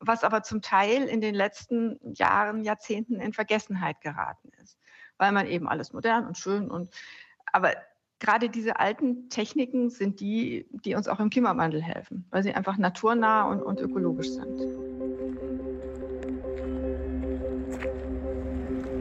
was 0.00 0.24
aber 0.24 0.42
zum 0.42 0.62
Teil 0.62 1.04
in 1.04 1.20
den 1.20 1.34
letzten 1.34 1.98
Jahren, 2.14 2.64
Jahrzehnten 2.64 3.20
in 3.20 3.32
Vergessenheit 3.32 4.00
geraten 4.00 4.50
ist, 4.62 4.78
weil 5.18 5.32
man 5.32 5.46
eben 5.46 5.68
alles 5.68 5.92
modern 5.92 6.26
und 6.26 6.38
schön 6.38 6.70
und 6.70 6.90
aber 7.52 7.72
gerade 8.18 8.48
diese 8.48 8.78
alten 8.78 9.28
Techniken 9.28 9.90
sind 9.90 10.20
die, 10.20 10.66
die 10.70 10.94
uns 10.94 11.08
auch 11.08 11.20
im 11.20 11.28
Klimawandel 11.28 11.82
helfen, 11.82 12.24
weil 12.30 12.42
sie 12.42 12.54
einfach 12.54 12.78
naturnah 12.78 13.44
und, 13.44 13.62
und 13.62 13.80
ökologisch 13.80 14.30
sind. 14.30 14.91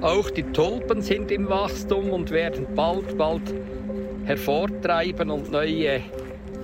Auch 0.01 0.29
die 0.31 0.43
Tulpen 0.43 1.01
sind 1.03 1.29
im 1.29 1.47
Wachstum 1.47 2.09
und 2.09 2.31
werden 2.31 2.65
bald, 2.75 3.15
bald 3.19 3.53
hervortreiben 4.25 5.29
und 5.29 5.51
neue 5.51 6.01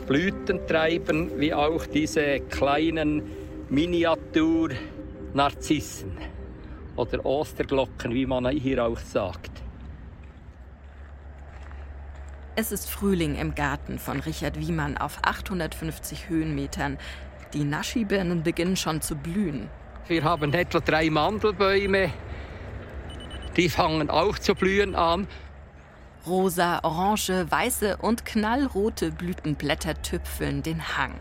Blüten 0.08 0.65
treiben, 0.65 1.39
wie 1.39 1.54
auch 1.54 1.86
diese 1.86 2.39
kleinen 2.39 3.21
Miniatur-Narzissen 3.69 6.17
oder 6.95 7.23
Osterglocken, 7.23 8.15
wie 8.15 8.26
man 8.26 8.50
hier 8.50 8.84
auch 8.84 8.97
sagt. 8.97 9.52
Es 12.56 12.71
ist 12.71 12.89
Frühling 12.89 13.36
im 13.36 13.54
Garten 13.54 14.00
von 14.00 14.19
Richard 14.19 14.60
Wiemann 14.60 14.97
auf 14.97 15.19
850 15.21 16.28
Höhenmetern. 16.28 16.97
Die 17.54 17.63
Naschibirnen 17.63 18.41
beginnen 18.41 18.76
schon 18.76 19.02
zu 19.02 19.15
blühen. 19.15 19.69
Wir 20.08 20.23
haben 20.23 20.52
etwa 20.56 20.80
drei 20.80 21.12
Mandelbäume, 21.12 22.10
die 23.58 23.70
fangen 23.70 24.10
auch 24.10 24.39
zu 24.39 24.56
blühen 24.56 24.96
an. 24.96 25.28
Rosa, 26.26 26.80
orange, 26.84 27.46
weiße 27.50 27.98
und 27.98 28.26
knallrote 28.26 29.12
Blütenblätter 29.12 30.02
tüpfeln 30.02 30.62
den 30.62 30.98
Hang. 30.98 31.20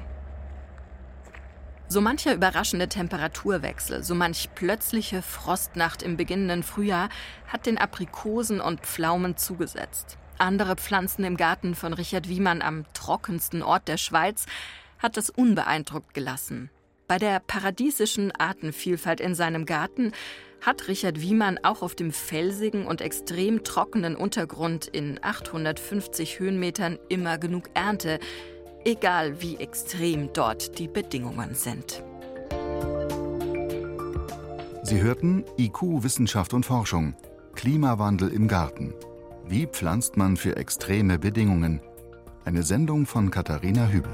So 1.88 2.00
mancher 2.00 2.34
überraschende 2.34 2.88
Temperaturwechsel, 2.88 4.02
so 4.02 4.16
manch 4.16 4.50
plötzliche 4.56 5.22
Frostnacht 5.22 6.02
im 6.02 6.16
beginnenden 6.16 6.64
Frühjahr 6.64 7.08
hat 7.46 7.66
den 7.66 7.78
Aprikosen 7.78 8.60
und 8.60 8.80
Pflaumen 8.80 9.36
zugesetzt. 9.36 10.18
Andere 10.38 10.74
Pflanzen 10.74 11.24
im 11.24 11.36
Garten 11.36 11.76
von 11.76 11.92
Richard 11.92 12.28
Wiemann 12.28 12.60
am 12.60 12.84
trockensten 12.92 13.62
Ort 13.62 13.86
der 13.86 13.98
Schweiz 13.98 14.46
hat 14.98 15.16
es 15.16 15.30
unbeeindruckt 15.30 16.12
gelassen. 16.12 16.70
Bei 17.06 17.18
der 17.18 17.38
paradiesischen 17.38 18.32
Artenvielfalt 18.32 19.20
in 19.20 19.36
seinem 19.36 19.64
Garten 19.64 20.12
hat 20.60 20.88
Richard 20.88 21.20
Wiemann 21.20 21.58
auch 21.62 21.82
auf 21.82 21.94
dem 21.94 22.12
felsigen 22.12 22.86
und 22.86 23.00
extrem 23.00 23.64
trockenen 23.64 24.16
Untergrund 24.16 24.86
in 24.86 25.18
850 25.22 26.38
Höhenmetern 26.38 26.98
immer 27.08 27.38
genug 27.38 27.70
Ernte, 27.74 28.18
egal 28.84 29.40
wie 29.40 29.56
extrem 29.56 30.32
dort 30.32 30.78
die 30.78 30.88
Bedingungen 30.88 31.54
sind. 31.54 32.02
Sie 34.82 35.00
hörten 35.00 35.44
IQ 35.58 36.04
Wissenschaft 36.04 36.54
und 36.54 36.64
Forschung. 36.64 37.14
Klimawandel 37.56 38.28
im 38.28 38.46
Garten. 38.46 38.94
Wie 39.48 39.66
pflanzt 39.66 40.16
man 40.16 40.36
für 40.36 40.56
extreme 40.56 41.18
Bedingungen? 41.18 41.80
Eine 42.44 42.62
Sendung 42.62 43.06
von 43.06 43.30
Katharina 43.30 43.88
Hübel. 43.88 44.12